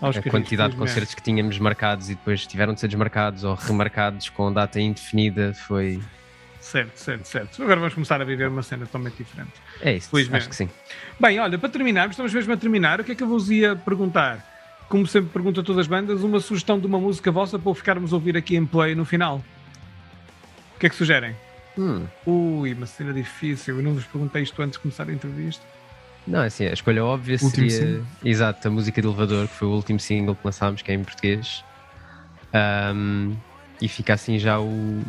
Aos 0.00 0.16
a 0.16 0.20
carris, 0.20 0.30
quantidade 0.30 0.72
de 0.72 0.76
felizmente. 0.76 0.78
concertos 0.94 1.14
que 1.14 1.22
tínhamos 1.22 1.58
marcados 1.58 2.08
e 2.10 2.14
depois 2.14 2.46
tiveram 2.46 2.72
de 2.74 2.80
ser 2.80 2.86
desmarcados 2.88 3.42
ou 3.44 3.54
remarcados 3.54 4.28
com 4.28 4.52
data 4.52 4.78
indefinida 4.78 5.52
foi. 5.54 6.00
Certo, 6.68 6.96
certo, 6.98 7.24
certo. 7.26 7.62
Agora 7.62 7.76
vamos 7.80 7.94
começar 7.94 8.20
a 8.20 8.24
viver 8.24 8.46
uma 8.48 8.62
cena 8.62 8.84
totalmente 8.84 9.16
diferente. 9.16 9.52
É 9.80 9.94
isso, 9.94 10.10
Felizmente. 10.10 10.36
acho 10.42 10.48
que 10.50 10.56
sim. 10.56 10.68
Bem, 11.18 11.38
olha, 11.40 11.58
para 11.58 11.70
terminarmos, 11.70 12.12
estamos 12.12 12.34
mesmo 12.34 12.52
a 12.52 12.56
terminar. 12.58 13.00
O 13.00 13.04
que 13.04 13.12
é 13.12 13.14
que 13.14 13.22
eu 13.22 13.26
vos 13.28 13.50
ia 13.50 13.74
perguntar? 13.74 14.44
Como 14.86 15.06
sempre 15.06 15.30
pergunto 15.30 15.60
a 15.60 15.62
todas 15.62 15.80
as 15.80 15.86
bandas, 15.86 16.22
uma 16.22 16.40
sugestão 16.40 16.78
de 16.78 16.86
uma 16.86 16.98
música 17.00 17.30
vossa 17.32 17.58
para 17.58 17.74
ficarmos 17.74 18.12
a 18.12 18.16
ouvir 18.16 18.36
aqui 18.36 18.54
em 18.54 18.66
play 18.66 18.94
no 18.94 19.06
final. 19.06 19.42
O 20.76 20.78
que 20.78 20.86
é 20.86 20.90
que 20.90 20.94
sugerem? 20.96 21.34
Hum, 21.78 22.04
Ui, 22.26 22.74
uma 22.74 22.84
cena 22.86 23.14
difícil. 23.14 23.76
Eu 23.78 23.82
não 23.82 23.94
vos 23.94 24.04
perguntei 24.04 24.42
isto 24.42 24.60
antes 24.60 24.74
de 24.74 24.80
começar 24.80 25.08
a 25.08 25.12
entrevista. 25.12 25.64
não, 26.26 26.40
assim, 26.42 26.66
a 26.66 26.72
escolha 26.74 27.02
óbvia 27.02 27.38
Último 27.40 27.50
seria. 27.70 27.70
single. 27.70 28.06
Exato, 28.22 28.68
a 28.68 28.70
música 28.70 29.00
de 29.00 29.08
elevador, 29.08 29.48
que 29.48 29.54
foi 29.54 29.68
o 29.68 29.70
último 29.72 29.98
single 29.98 30.34
que 30.34 30.42
lançámos, 30.44 30.82
que 30.82 30.90
é 30.90 30.94
em 30.94 31.02
português. 31.02 31.64
Ahm, 32.52 33.34
e 33.80 33.88
fica 33.88 34.12
assim 34.14 34.38
já 34.38 34.58
o, 34.60 35.02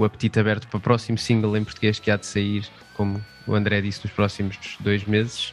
o 0.00 0.04
apetite 0.04 0.38
aberto 0.40 0.66
para 0.68 0.78
o 0.78 0.80
próximo 0.80 1.18
single 1.18 1.56
em 1.56 1.64
português 1.64 1.98
que 1.98 2.10
há 2.10 2.16
de 2.16 2.26
sair, 2.26 2.66
como 2.94 3.24
o 3.46 3.54
André 3.54 3.80
disse, 3.80 4.00
nos 4.04 4.12
próximos 4.12 4.56
dois 4.80 5.04
meses. 5.04 5.52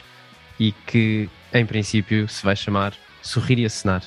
E 0.59 0.71
que, 0.71 1.29
em 1.53 1.65
princípio, 1.65 2.27
se 2.27 2.43
vai 2.43 2.55
chamar 2.55 2.93
Sorrir 3.21 3.59
e 3.59 3.65
Acenar. 3.65 4.03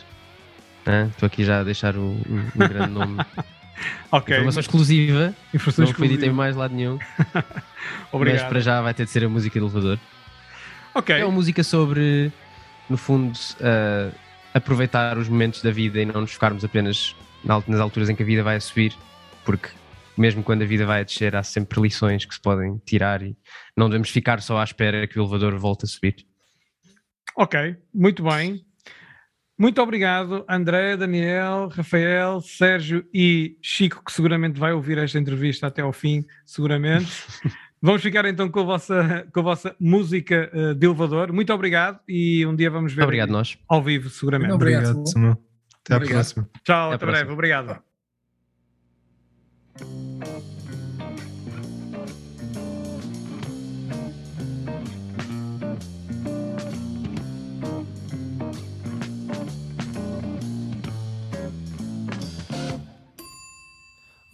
Estou 1.11 1.27
aqui 1.27 1.45
já 1.45 1.61
a 1.61 1.65
deixar 1.65 1.97
um, 1.97 2.21
um- 2.29 2.51
um 2.55 2.69
grande 2.69 2.91
nome. 2.93 3.19
Ok. 4.13 4.35
Informação 4.37 4.61
exclusiva, 4.61 5.35
Informação 5.55 5.87
não 5.87 5.95
foi 5.95 6.09
dita 6.09 6.27
em 6.27 6.29
exclusiva. 6.29 6.37
mais 6.37 6.55
lado 6.55 6.75
nenhum, 6.75 6.99
mas 7.33 7.45
Obrigado. 8.13 8.49
para 8.51 8.61
já 8.61 8.83
vai 8.83 8.93
ter 8.93 9.07
de 9.07 9.11
ser 9.11 9.25
a 9.25 9.29
música 9.29 9.59
de 9.59 9.65
elevador. 9.65 9.99
Ok. 10.95 11.17
É 11.17 11.25
uma 11.25 11.33
música 11.33 11.65
sobre, 11.65 12.31
no 12.91 12.99
fundo, 12.99 13.35
uh, 13.61 14.15
aproveitar 14.53 15.17
os 15.17 15.31
momentos 15.31 15.63
da 15.63 15.71
vida 15.71 15.99
e 15.99 16.05
não 16.05 16.21
nos 16.21 16.33
focarmos 16.35 16.63
apenas 16.63 17.17
nas 17.43 17.81
alturas 17.81 18.11
em 18.11 18.15
que 18.15 18.23
a 18.23 18.27
vida 18.27 18.43
vai 18.43 18.57
a 18.57 18.61
subir, 18.61 18.93
porque 19.47 19.69
mesmo 20.17 20.43
quando 20.43 20.63
a 20.63 20.67
vida 20.67 20.85
vai 20.87 21.01
a 21.01 21.05
descer, 21.05 21.35
há 21.35 21.43
sempre 21.43 21.81
lições 21.81 22.25
que 22.25 22.35
se 22.35 22.41
podem 22.41 22.79
tirar 22.85 23.23
e 23.23 23.37
não 23.77 23.89
devemos 23.89 24.11
ficar 24.11 24.41
só 24.43 24.59
à 24.59 24.65
espera 24.65 25.07
que 25.07 25.19
o 25.19 25.23
elevador 25.23 25.57
volte 25.59 25.85
a 25.85 25.89
subir. 25.89 26.27
Ok, 27.37 27.77
muito 27.95 28.23
bem. 28.23 28.65
Muito 29.59 29.81
obrigado, 29.83 30.45
André, 30.49 30.97
Daniel, 30.97 31.69
Rafael, 31.69 32.41
Sérgio 32.41 33.05
e 33.13 33.59
Chico, 33.61 34.03
que 34.03 34.11
seguramente 34.11 34.59
vai 34.59 34.73
ouvir 34.73 34.97
esta 34.97 35.19
entrevista 35.19 35.67
até 35.67 35.83
ao 35.83 35.93
fim, 35.93 36.25
seguramente. 36.47 37.11
Vamos 37.83 38.03
ficar 38.03 38.27
então 38.27 38.49
com 38.49 38.61
a 38.61 38.65
vossa, 38.65 39.27
com 39.33 39.41
a 39.41 39.43
vossa 39.43 39.75
música 39.81 40.51
eh, 40.53 40.75
de 40.75 40.87
elevador. 40.87 41.33
Muito 41.33 41.51
obrigado 41.53 41.99
e 42.07 42.45
um 42.45 42.55
dia 42.55 42.71
vamos 42.71 42.93
ver 42.93 43.05
Obrigado, 43.05 43.31
nós. 43.31 43.57
ao 43.67 43.83
vivo, 43.83 44.11
seguramente. 44.11 44.51
Muito 44.51 44.61
Obrigado. 44.63 44.91
Obrigado, 44.91 45.09
Samuel. 45.09 45.39
Até 45.83 45.95
à 45.95 45.97
Obrigado. 45.97 46.17
próxima. 46.17 46.51
Tchau, 46.63 46.93
Até 46.93 46.95
até 47.07 47.25
breve. 47.25 47.90
O 50.21 50.23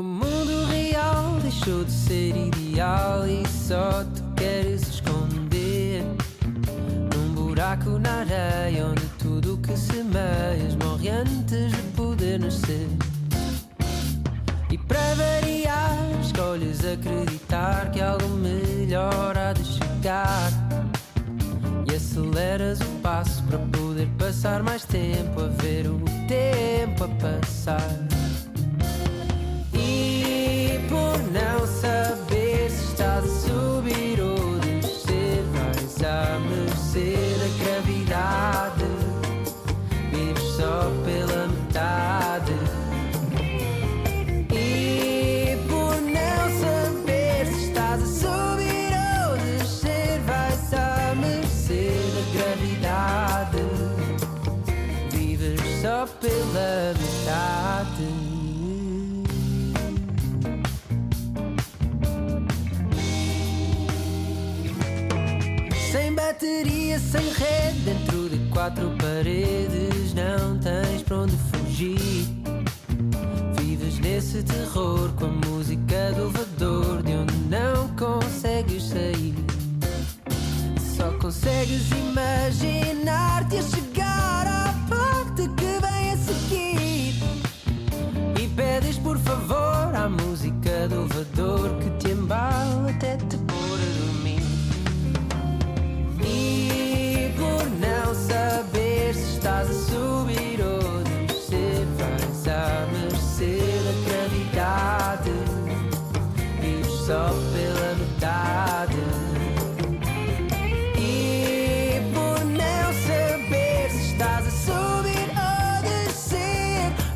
mundo 0.03 0.67
real 0.67 1.39
deixou 1.41 1.85
de 1.85 1.93
ser 1.93 2.37
ideal 2.37 3.29
e 3.29 3.47
só 3.47 4.03
tu 4.03 4.25
queres 4.37 4.83
esconder 4.89 6.03
num 7.15 7.33
buraco 7.33 7.91
na 7.91 8.23
areia 8.23 8.87
onde 8.87 9.07
tudo 9.21 9.57
que 9.59 9.77
semeias 9.77 10.75
morre 10.83 11.11
antes 11.11 11.71
de 11.71 11.83
poder 11.95 12.41
nascer. 12.41 13.06
Para 14.97 15.15
variar, 15.15 15.99
escolhes 16.23 16.83
acreditar 16.83 17.91
que 17.91 18.01
algo 18.01 18.29
melhor 18.31 19.37
há 19.37 19.53
de 19.53 19.63
chegar. 19.63 20.51
E 21.87 21.95
aceleras 21.95 22.81
o 22.81 23.01
passo 23.03 23.43
para 23.43 23.59
poder 23.59 24.09
passar 24.19 24.63
mais 24.63 24.87
tempo 24.87 25.43
a 25.43 25.49
ver 25.63 25.87
o 25.87 26.01
tempo 26.27 27.05
a 27.05 27.09
passar. 27.09 27.86
sem 66.99 67.29
rede 67.33 67.81
dentro 67.85 68.29
de 68.29 68.39
quatro 68.51 68.91
paredes. 68.99 70.15
Não 70.15 70.59
tens 70.59 71.03
para 71.03 71.19
onde 71.19 71.37
fugir. 71.53 71.99
Vives 73.59 73.99
nesse 73.99 74.43
terror 74.43 75.11
com 75.17 75.27
a 75.27 75.49
música 75.49 76.13
do 76.13 76.31
vador 76.31 77.03
de 77.03 77.13
onde 77.13 77.35
não 77.49 77.89
consegues 77.97 78.85
sair. 78.85 79.35
Só 80.97 81.11
consegues 81.19 81.91
imaginar. 81.91 82.86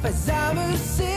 But 0.03 0.15
I 0.31 0.55
was 0.55 1.10